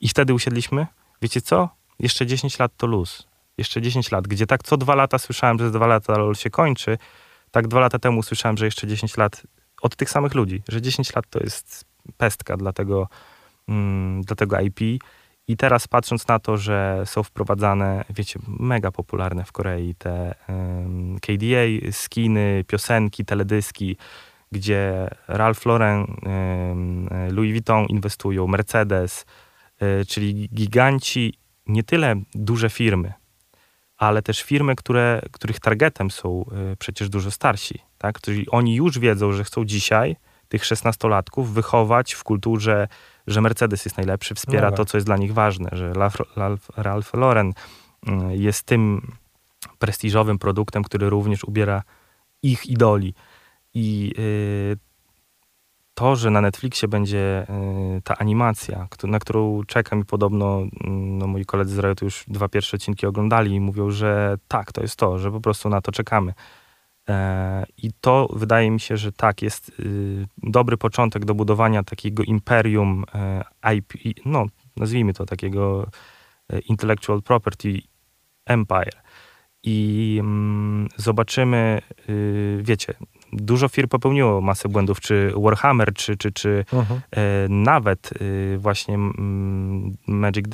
I 0.00 0.08
wtedy 0.08 0.34
usiedliśmy, 0.34 0.86
wiecie 1.22 1.40
co? 1.40 1.68
Jeszcze 1.98 2.26
10 2.26 2.58
lat 2.58 2.72
to 2.76 2.86
luz. 2.86 3.26
Jeszcze 3.58 3.82
10 3.82 4.10
lat, 4.10 4.28
gdzie 4.28 4.46
tak 4.46 4.62
co 4.62 4.76
dwa 4.76 4.94
lata 4.94 5.18
słyszałem, 5.18 5.58
że 5.58 5.64
za 5.64 5.70
dwa 5.70 5.86
lata 5.86 6.18
LOL 6.18 6.34
się 6.34 6.50
kończy, 6.50 6.98
tak 7.52 7.68
dwa 7.68 7.80
lata 7.80 7.98
temu 7.98 8.22
słyszałem, 8.22 8.56
że 8.56 8.64
jeszcze 8.64 8.86
10 8.86 9.16
lat 9.16 9.42
od 9.82 9.96
tych 9.96 10.10
samych 10.10 10.34
ludzi, 10.34 10.62
że 10.68 10.82
10 10.82 11.14
lat 11.14 11.24
to 11.30 11.40
jest 11.40 11.84
pestka 12.16 12.56
dla 12.56 12.72
tego, 12.72 13.08
mm, 13.68 14.22
dla 14.22 14.36
tego 14.36 14.60
IP. 14.60 14.80
I 15.48 15.56
teraz 15.56 15.88
patrząc 15.88 16.28
na 16.28 16.38
to, 16.38 16.56
że 16.56 17.02
są 17.04 17.22
wprowadzane, 17.22 18.04
wiecie, 18.10 18.40
mega 18.48 18.92
popularne 18.92 19.44
w 19.44 19.52
Korei 19.52 19.94
te 19.94 20.34
em, 20.48 21.18
KDA, 21.20 21.90
skiny, 21.90 22.64
piosenki, 22.66 23.24
teledyski, 23.24 23.96
gdzie 24.52 25.08
Ralph 25.28 25.66
Lauren, 25.66 26.06
em, 26.22 27.08
Louis 27.30 27.52
Vuitton 27.52 27.86
inwestują, 27.86 28.46
Mercedes, 28.46 29.26
e, 29.80 30.04
czyli 30.04 30.48
giganci, 30.48 31.34
nie 31.66 31.82
tyle 31.82 32.14
duże 32.34 32.70
firmy, 32.70 33.12
ale 34.02 34.22
też 34.22 34.42
firmy, 34.42 34.76
które, 34.76 35.22
których 35.32 35.60
targetem 35.60 36.10
są 36.10 36.44
e, 36.72 36.76
przecież 36.76 37.08
dużo 37.08 37.30
starsi, 37.30 37.78
tak? 37.98 38.20
Czyli 38.20 38.50
oni 38.50 38.74
już 38.74 38.98
wiedzą, 38.98 39.32
że 39.32 39.44
chcą 39.44 39.64
dzisiaj 39.64 40.16
tych 40.48 40.64
szesnastolatków 40.64 41.54
wychować 41.54 42.12
w 42.12 42.24
kulturze, 42.24 42.88
że 43.26 43.40
Mercedes 43.40 43.84
jest 43.84 43.96
najlepszy, 43.96 44.34
wspiera 44.34 44.70
No 44.70 44.70
tak. 44.70 44.76
to, 44.76 44.84
co 44.84 44.96
jest 44.96 45.06
dla 45.06 45.16
nich 45.16 45.34
ważne, 45.34 45.68
że 45.72 45.92
Ralph, 46.76 47.14
Lauren 47.14 47.52
mm, 48.06 48.30
jest 48.30 48.62
tym 48.62 49.12
prestiżowym 49.78 50.38
produktem, 50.38 50.82
który 50.82 51.10
również 51.10 51.44
ubiera 51.44 51.82
ich 52.42 52.66
idoli. 52.66 53.14
I 53.74 54.12
y, 54.18 54.76
to, 55.94 56.16
że 56.16 56.30
na 56.30 56.40
Netflixie 56.40 56.88
będzie 56.88 57.46
y, 57.98 58.02
ta 58.02 58.18
animacja, 58.18 58.88
na 59.04 59.18
którą 59.18 59.64
czekam 59.64 60.00
i 60.00 60.04
podobno 60.04 60.58
mm, 60.58 61.18
no, 61.18 61.26
moi 61.26 61.44
koledzy 61.44 61.74
z 61.74 61.78
Riotu 61.78 62.04
już 62.04 62.24
dwa 62.28 62.48
pierwsze 62.48 62.76
odcinki 62.76 63.06
oglądali 63.06 63.54
i 63.54 63.60
mówią, 63.60 63.90
że 63.90 64.36
tak, 64.48 64.72
to 64.72 64.82
jest 64.82 64.96
to, 64.96 65.18
że 65.18 65.30
po 65.30 65.40
prostu 65.40 65.68
na 65.68 65.80
to 65.80 65.92
czekamy. 65.92 66.34
E, 67.08 67.64
I 67.76 67.90
to 68.00 68.28
wydaje 68.32 68.70
mi 68.70 68.80
się, 68.80 68.96
że 68.96 69.12
tak, 69.12 69.42
jest 69.42 69.68
y, 69.80 70.26
dobry 70.42 70.76
początek 70.76 71.24
do 71.24 71.34
budowania 71.34 71.82
takiego 71.82 72.22
imperium 72.22 73.04
e, 73.14 73.74
IP, 73.74 73.92
no 74.24 74.46
nazwijmy 74.76 75.14
to 75.14 75.26
takiego 75.26 75.86
e, 76.48 76.58
intellectual 76.58 77.22
property 77.22 77.80
empire. 78.46 79.02
I 79.62 80.16
mm, 80.20 80.88
zobaczymy, 80.96 81.82
y, 82.08 82.60
wiecie, 82.62 82.94
dużo 83.32 83.68
firm 83.68 83.88
popełniło 83.88 84.40
masę 84.40 84.68
błędów, 84.68 85.00
czy 85.00 85.32
Warhammer, 85.36 85.94
czy, 85.94 86.16
czy, 86.16 86.32
czy 86.32 86.64
uh-huh. 86.72 87.00
e, 87.10 87.48
nawet 87.48 88.10
e, 88.54 88.58
właśnie 88.58 88.94
m, 88.94 89.96
Magic, 90.06 90.46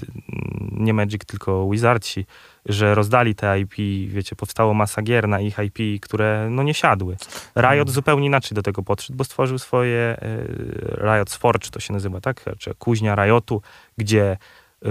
nie 0.73 0.95
Magic, 0.95 1.25
tylko 1.25 1.71
Wizardsi, 1.71 2.27
że 2.67 2.95
rozdali 2.95 3.35
te 3.35 3.61
IP, 3.61 3.75
wiecie, 4.09 4.37
powstało 4.37 4.75
masa 4.75 5.03
gier 5.03 5.29
na 5.29 5.41
ich 5.41 5.57
IP, 5.59 6.01
które 6.03 6.49
no 6.51 6.63
nie 6.63 6.75
siadły. 6.75 7.17
Riot 7.57 7.89
uh-huh. 7.89 7.93
zupełnie 7.93 8.27
inaczej 8.27 8.55
do 8.55 8.63
tego 8.63 8.83
podszedł, 8.83 9.17
bo 9.17 9.25
stworzył 9.25 9.59
swoje 9.59 9.99
e, 9.99 10.47
Riot 11.03 11.31
Forge, 11.31 11.71
to 11.71 11.81
się 11.81 11.93
nazywa, 11.93 12.21
tak? 12.21 12.45
Czy 12.59 12.75
kuźnia 12.75 13.15
Riotu, 13.15 13.63
gdzie 13.99 14.37
e, 14.85 14.89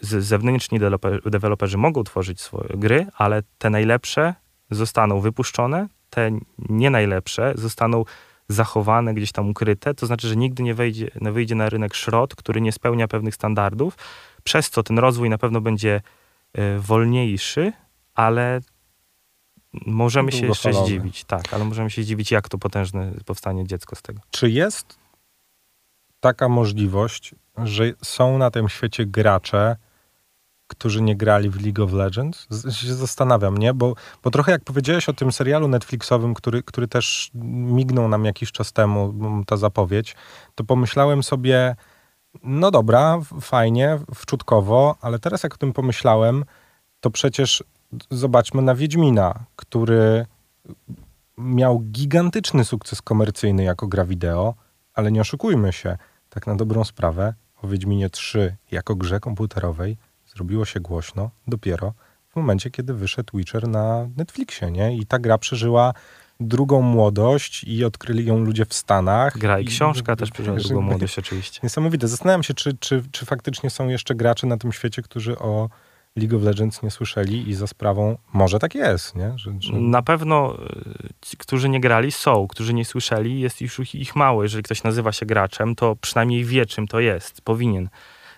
zewnętrzni 0.00 0.80
deweloperzy 1.26 1.78
mogą 1.78 2.04
tworzyć 2.04 2.40
swoje 2.40 2.68
gry, 2.74 3.06
ale 3.16 3.42
te 3.58 3.70
najlepsze 3.70 4.34
zostaną 4.70 5.20
wypuszczone, 5.20 5.88
te 6.14 6.30
nie 6.68 6.90
najlepsze 6.90 7.52
zostaną 7.56 8.04
zachowane, 8.48 9.14
gdzieś 9.14 9.32
tam 9.32 9.48
ukryte, 9.48 9.94
to 9.94 10.06
znaczy, 10.06 10.28
że 10.28 10.36
nigdy 10.36 10.62
nie, 10.62 10.74
wejdzie, 10.74 11.10
nie 11.20 11.32
wyjdzie 11.32 11.54
na 11.54 11.70
rynek 11.70 11.94
szrot, 11.94 12.34
który 12.34 12.60
nie 12.60 12.72
spełnia 12.72 13.08
pewnych 13.08 13.34
standardów, 13.34 13.96
przez 14.44 14.70
co 14.70 14.82
ten 14.82 14.98
rozwój 14.98 15.30
na 15.30 15.38
pewno 15.38 15.60
będzie 15.60 16.00
y, 16.58 16.78
wolniejszy, 16.78 17.72
ale 18.14 18.60
możemy 19.86 20.32
się 20.32 20.46
jeszcze 20.46 20.72
zdziwić. 20.72 21.24
Tak, 21.24 21.54
ale 21.54 21.64
możemy 21.64 21.90
się 21.90 22.02
zdziwić, 22.02 22.30
jak 22.30 22.48
to 22.48 22.58
potężne 22.58 23.12
powstanie 23.24 23.66
dziecko 23.66 23.96
z 23.96 24.02
tego. 24.02 24.20
Czy 24.30 24.50
jest 24.50 24.98
taka 26.20 26.48
możliwość, 26.48 27.34
że 27.64 27.92
są 28.02 28.38
na 28.38 28.50
tym 28.50 28.68
świecie 28.68 29.06
gracze, 29.06 29.76
którzy 30.66 31.02
nie 31.02 31.16
grali 31.16 31.50
w 31.50 31.64
League 31.64 31.82
of 31.82 31.92
Legends? 31.92 32.46
Z, 32.50 32.76
się 32.76 32.94
zastanawiam, 32.94 33.58
nie? 33.58 33.74
Bo, 33.74 33.94
bo 34.22 34.30
trochę 34.30 34.52
jak 34.52 34.64
powiedziałeś 34.64 35.08
o 35.08 35.12
tym 35.12 35.32
serialu 35.32 35.68
Netflixowym, 35.68 36.34
który, 36.34 36.62
który 36.62 36.88
też 36.88 37.30
mignął 37.34 38.08
nam 38.08 38.24
jakiś 38.24 38.52
czas 38.52 38.72
temu, 38.72 39.14
ta 39.46 39.56
zapowiedź, 39.56 40.16
to 40.54 40.64
pomyślałem 40.64 41.22
sobie, 41.22 41.76
no 42.42 42.70
dobra, 42.70 43.20
fajnie, 43.40 43.98
wczutkowo, 44.14 44.96
ale 45.00 45.18
teraz 45.18 45.42
jak 45.42 45.54
o 45.54 45.58
tym 45.58 45.72
pomyślałem, 45.72 46.44
to 47.00 47.10
przecież 47.10 47.64
zobaczmy 48.10 48.62
na 48.62 48.74
Wiedźmina, 48.74 49.44
który 49.56 50.26
miał 51.38 51.80
gigantyczny 51.80 52.64
sukces 52.64 53.02
komercyjny 53.02 53.64
jako 53.64 53.86
gra 53.86 54.04
wideo, 54.04 54.54
ale 54.94 55.12
nie 55.12 55.20
oszukujmy 55.20 55.72
się, 55.72 55.98
tak 56.30 56.46
na 56.46 56.56
dobrą 56.56 56.84
sprawę, 56.84 57.34
o 57.62 57.68
Wiedźminie 57.68 58.10
3 58.10 58.56
jako 58.70 58.94
grze 58.94 59.20
komputerowej 59.20 59.96
zrobiło 60.34 60.64
się 60.64 60.80
głośno 60.80 61.30
dopiero 61.46 61.94
w 62.28 62.36
momencie, 62.36 62.70
kiedy 62.70 62.94
wyszedł 62.94 63.38
Witcher 63.38 63.68
na 63.68 64.08
Netflixie, 64.16 64.70
nie? 64.70 64.96
I 64.96 65.06
ta 65.06 65.18
gra 65.18 65.38
przeżyła 65.38 65.92
drugą 66.40 66.82
młodość 66.82 67.64
i 67.64 67.84
odkryli 67.84 68.26
ją 68.26 68.38
ludzie 68.38 68.64
w 68.64 68.74
Stanach. 68.74 69.38
Gra 69.38 69.60
i 69.60 69.64
książka 69.64 70.12
i, 70.12 70.16
też 70.16 70.30
przeżyła 70.30 70.56
drugą 70.56 70.80
młodość 70.80 71.18
oczywiście. 71.18 71.60
Niesamowite. 71.62 72.08
Zastanawiam 72.08 72.42
się, 72.42 72.54
czy, 72.54 72.76
czy, 72.80 73.02
czy 73.10 73.26
faktycznie 73.26 73.70
są 73.70 73.88
jeszcze 73.88 74.14
gracze 74.14 74.46
na 74.46 74.56
tym 74.56 74.72
świecie, 74.72 75.02
którzy 75.02 75.38
o 75.38 75.68
League 76.16 76.36
of 76.36 76.42
Legends 76.42 76.82
nie 76.82 76.90
słyszeli 76.90 77.48
i 77.48 77.54
za 77.54 77.66
sprawą, 77.66 78.18
może 78.32 78.58
tak 78.58 78.74
jest, 78.74 79.16
nie? 79.16 79.32
Że, 79.36 79.52
że... 79.60 79.72
Na 79.72 80.02
pewno 80.02 80.56
ci, 81.20 81.36
którzy 81.36 81.68
nie 81.68 81.80
grali 81.80 82.12
są, 82.12 82.48
którzy 82.48 82.74
nie 82.74 82.84
słyszeli, 82.84 83.40
jest 83.40 83.60
już 83.60 83.94
ich 83.94 84.16
mało. 84.16 84.42
Jeżeli 84.42 84.62
ktoś 84.62 84.82
nazywa 84.82 85.12
się 85.12 85.26
graczem, 85.26 85.74
to 85.74 85.96
przynajmniej 85.96 86.44
wie 86.44 86.66
czym 86.66 86.88
to 86.88 87.00
jest, 87.00 87.40
powinien. 87.40 87.88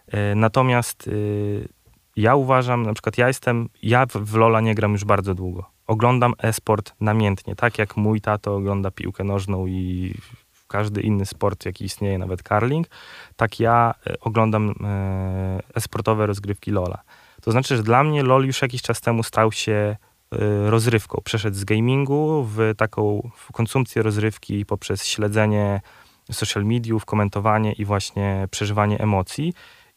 E, 0.09 0.35
natomiast 0.35 1.09
y, 1.09 1.69
ja 2.17 2.35
uważam, 2.35 2.83
na 2.83 2.93
przykład 2.93 3.19
ja 3.19 3.29
jestem, 3.29 3.69
ja 3.83 4.07
w 4.14 4.35
Lola 4.35 4.61
nie 4.61 4.75
gram 4.75 4.93
już 4.93 5.05
bardzo 5.05 5.35
długo. 5.35 5.71
Oglądam 5.87 6.35
e-sport 6.43 6.95
namiętnie, 7.01 7.57
tak 7.57 7.79
jak 7.79 7.97
mój 7.97 8.21
tato 8.21 8.57
ogląda 8.57 8.91
piłkę 8.91 9.25
nożną 9.25 9.67
i 9.67 10.14
każdy 10.69 11.01
inny 11.01 11.27
sport, 11.27 11.67
jaki 11.67 11.85
istnieje, 11.85 12.19
nawet 12.19 12.43
curling, 12.43 12.87
tak 13.37 13.61
ja 13.61 13.95
e, 14.07 14.21
oglądam 14.21 14.75
e, 14.85 15.61
e-sportowe 15.75 16.27
rozgrywki 16.27 16.71
Lola. 16.71 17.03
To 17.43 17.53
znaczy, 17.53 17.77
że 17.77 17.83
dla 17.83 18.05
mnie 18.05 18.23
LOL 18.23 18.47
już 18.47 18.62
jakiś 18.62 18.83
czas 18.83 19.01
temu 19.01 19.23
stał 19.23 19.53
się 19.53 19.73
e, 19.73 19.97
rozrywką. 20.71 21.21
Przeszedł 21.25 21.57
z 21.57 21.64
gamingu 21.64 22.45
w 22.45 22.73
taką 22.77 23.31
konsumpcję 23.53 24.03
rozrywki 24.03 24.67
poprzez 24.67 25.07
śledzenie 25.07 25.81
social 26.33 26.64
mediów, 26.64 27.05
komentowanie 27.05 27.73
i 27.73 27.85
właśnie 27.85 28.49
przeżywanie 28.51 28.99
emocji. 28.99 29.55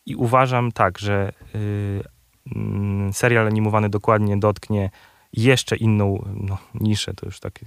I 0.10 0.16
uważam 0.16 0.72
tak, 0.72 1.00
że 1.00 1.32
y, 1.56 2.04
mm, 2.56 3.14
serial 3.14 3.48
animowany 3.48 3.90
dokładnie 3.90 4.38
dotknie 4.38 4.90
jeszcze 5.34 5.76
inną 5.76 6.26
no, 6.36 6.58
niszę, 6.74 7.14
to 7.14 7.26
już 7.26 7.40
takie 7.40 7.66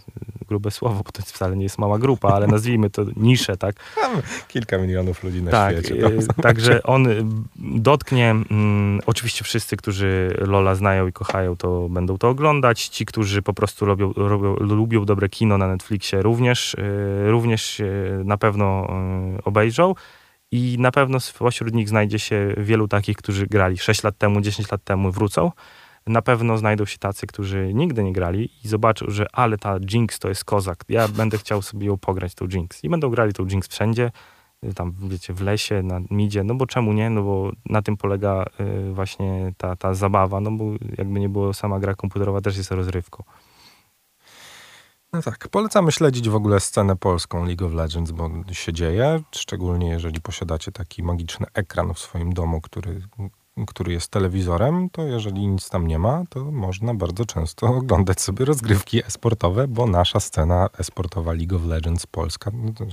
grube 0.48 0.70
słowo, 0.70 1.02
bo 1.04 1.12
to 1.12 1.22
wcale 1.22 1.56
nie 1.56 1.62
jest 1.62 1.78
mała 1.78 1.98
grupa, 1.98 2.28
ale 2.28 2.46
nazwijmy 2.56 2.90
to 2.90 3.04
niszę, 3.16 3.56
tak? 3.56 3.76
Kilka 4.48 4.78
milionów 4.78 5.24
ludzi 5.24 5.42
na 5.42 5.50
tak, 5.50 5.72
świecie. 5.72 6.06
Y, 6.06 6.26
także 6.42 6.82
on 6.82 7.06
dotknie, 7.58 8.30
mm, 8.30 9.00
oczywiście 9.06 9.44
wszyscy, 9.44 9.76
którzy 9.76 10.36
Lola 10.38 10.74
znają 10.74 11.06
i 11.06 11.12
kochają, 11.12 11.56
to 11.56 11.88
będą 11.88 12.18
to 12.18 12.28
oglądać. 12.28 12.88
Ci, 12.88 13.06
którzy 13.06 13.42
po 13.42 13.54
prostu 13.54 13.86
lubią, 13.86 14.12
lubią, 14.16 14.56
lubią 14.56 15.04
dobre 15.04 15.28
kino 15.28 15.58
na 15.58 15.68
Netflixie, 15.68 16.22
również, 16.22 16.74
y, 16.74 17.30
również 17.30 17.82
na 18.24 18.36
pewno 18.38 18.88
obejrzą. 19.44 19.94
I 20.52 20.76
na 20.78 20.90
pewno 20.90 21.20
spośród 21.20 21.74
nich 21.74 21.88
znajdzie 21.88 22.18
się 22.18 22.54
wielu 22.56 22.88
takich, 22.88 23.16
którzy 23.16 23.46
grali 23.46 23.78
6 23.78 24.02
lat 24.02 24.18
temu, 24.18 24.40
10 24.40 24.70
lat 24.70 24.84
temu, 24.84 25.10
wrócą. 25.12 25.52
Na 26.06 26.22
pewno 26.22 26.58
znajdą 26.58 26.84
się 26.84 26.98
tacy, 26.98 27.26
którzy 27.26 27.74
nigdy 27.74 28.04
nie 28.04 28.12
grali 28.12 28.50
i 28.64 28.68
zobaczą, 28.68 29.06
że 29.08 29.26
ale 29.32 29.58
ta 29.58 29.78
Jinx 29.92 30.18
to 30.18 30.28
jest 30.28 30.44
kozak. 30.44 30.84
Ja 30.88 31.08
będę 31.08 31.38
chciał 31.38 31.62
sobie 31.62 31.86
ją 31.86 31.98
pograć, 31.98 32.34
tą 32.34 32.46
Jinx. 32.46 32.84
I 32.84 32.88
będą 32.88 33.10
grali 33.10 33.32
tą 33.32 33.46
Jinx 33.46 33.68
wszędzie, 33.68 34.10
tam 34.74 34.94
wiecie, 35.08 35.34
w 35.34 35.40
lesie, 35.40 35.82
na 35.82 36.00
midzie, 36.10 36.44
no 36.44 36.54
bo 36.54 36.66
czemu 36.66 36.92
nie? 36.92 37.10
No 37.10 37.22
bo 37.22 37.52
na 37.66 37.82
tym 37.82 37.96
polega 37.96 38.44
y, 38.60 38.92
właśnie 38.92 39.52
ta, 39.56 39.76
ta 39.76 39.94
zabawa, 39.94 40.40
no 40.40 40.50
bo 40.50 40.64
jakby 40.98 41.20
nie 41.20 41.28
było, 41.28 41.54
sama 41.54 41.80
gra 41.80 41.94
komputerowa 41.94 42.40
też 42.40 42.56
jest 42.56 42.70
rozrywką. 42.70 43.24
No 45.14 45.22
tak, 45.22 45.48
polecamy 45.48 45.92
śledzić 45.92 46.28
w 46.28 46.34
ogóle 46.34 46.60
scenę 46.60 46.96
polską 46.96 47.44
League 47.44 47.66
of 47.66 47.72
Legends, 47.72 48.10
bo 48.10 48.30
się 48.52 48.72
dzieje, 48.72 49.22
szczególnie 49.30 49.88
jeżeli 49.88 50.20
posiadacie 50.20 50.72
taki 50.72 51.02
magiczny 51.02 51.46
ekran 51.54 51.94
w 51.94 51.98
swoim 51.98 52.32
domu, 52.32 52.60
który 52.60 53.02
który 53.66 53.92
jest 53.92 54.10
telewizorem, 54.10 54.90
to 54.90 55.02
jeżeli 55.02 55.46
nic 55.46 55.68
tam 55.70 55.86
nie 55.86 55.98
ma, 55.98 56.24
to 56.28 56.44
można 56.44 56.94
bardzo 56.94 57.26
często 57.26 57.66
oglądać 57.66 58.20
sobie 58.20 58.44
rozgrywki 58.44 59.04
esportowe, 59.06 59.68
bo 59.68 59.86
nasza 59.86 60.20
scena 60.20 60.68
esportowa 60.78 61.32
League 61.32 61.56
of 61.56 61.64
Legends 61.64 62.06
Polska, 62.06 62.50
no 62.54 62.86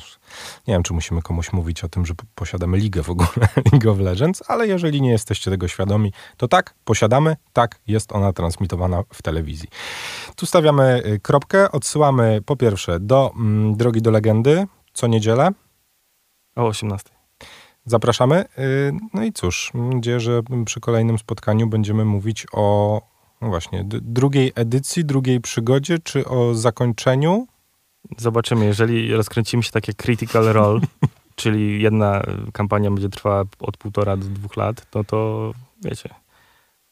nie 0.68 0.74
wiem, 0.74 0.84
czy 0.84 0.94
musimy 0.94 1.22
komuś 1.22 1.54
mówić 1.54 1.84
o 1.84 1.90
tym, 1.90 2.06
że 2.06 2.14
posiadamy 2.36 2.78
ligę 2.78 3.04
w 3.04 3.10
ogóle 3.10 3.48
League 3.72 3.92
of 3.92 4.00
Legends, 4.00 4.44
ale 4.48 4.68
jeżeli 4.68 5.02
nie 5.02 5.12
jesteście 5.12 5.52
tego 5.52 5.68
świadomi, 5.68 6.14
to 6.38 6.48
tak, 6.48 6.74
posiadamy, 6.86 7.36
tak, 7.54 7.80
jest 7.88 8.12
ona 8.12 8.34
transmitowana 8.34 9.04
w 9.14 9.22
telewizji. 9.22 9.70
Tu 10.36 10.46
stawiamy 10.46 11.04
y, 11.06 11.20
kropkę, 11.20 11.72
odsyłamy 11.72 12.42
po 12.46 12.56
pierwsze 12.56 13.00
do 13.00 13.32
mm, 13.36 13.76
Drogi 13.76 14.02
do 14.02 14.12
Legendy, 14.12 14.68
co 14.94 15.08
niedzielę. 15.08 15.52
O 16.56 16.68
18. 16.68 17.19
Zapraszamy. 17.90 18.46
Y, 18.60 18.94
no 19.14 19.24
i 19.24 19.34
cóż, 19.34 19.72
mam 19.74 19.94
nadzieję, 19.94 20.20
że 20.20 20.42
przy 20.66 20.80
kolejnym 20.80 21.18
spotkaniu 21.18 21.68
będziemy 21.68 22.06
mówić 22.06 22.48
o 22.52 23.02
no 23.42 23.48
właśnie, 23.48 23.86
drugiej 23.88 24.52
edycji, 24.56 25.06
drugiej 25.06 25.42
przygodzie, 25.42 26.00
czy 26.04 26.26
o 26.26 26.56
zakończeniu. 26.56 27.48
Zobaczymy, 28.18 28.66
jeżeli 28.66 29.14
rozkręcimy 29.14 29.64
się 29.64 29.72
takie 29.72 29.94
critical 29.94 30.46
role, 30.46 30.80
czyli 31.36 31.82
jedna 31.82 32.24
kampania 32.54 32.92
będzie 32.92 33.10
trwała 33.10 33.44
od 33.60 33.78
półtora 33.78 34.18
do 34.18 34.26
dwóch 34.26 34.58
lat, 34.58 34.88
no 34.96 35.04
to 35.04 35.52
wiecie, 35.84 36.10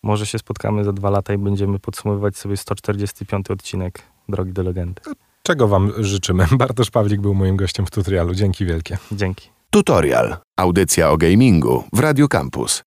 może 0.03 0.25
się 0.25 0.39
spotkamy 0.39 0.83
za 0.83 0.93
dwa 0.93 1.09
lata 1.09 1.33
i 1.33 1.37
będziemy 1.37 1.79
podsumowywać 1.79 2.37
sobie 2.37 2.57
145 2.57 3.51
odcinek 3.51 4.01
Drogi 4.29 4.53
do 4.53 4.63
Legendy. 4.63 5.01
Czego 5.43 5.67
wam 5.67 5.91
życzymy? 5.97 6.47
Bartosz 6.57 6.91
Pawlik 6.91 7.21
był 7.21 7.33
moim 7.33 7.55
gościem 7.55 7.85
w 7.85 7.91
tutorialu. 7.91 8.33
Dzięki 8.33 8.65
wielkie. 8.65 8.97
Dzięki. 9.11 9.56
Tutorial. 9.77 10.37
Audycja 10.59 11.09
o 11.09 11.17
gamingu 11.17 11.83
w 11.93 11.99
Radio 11.99 12.27
Campus. 12.27 12.83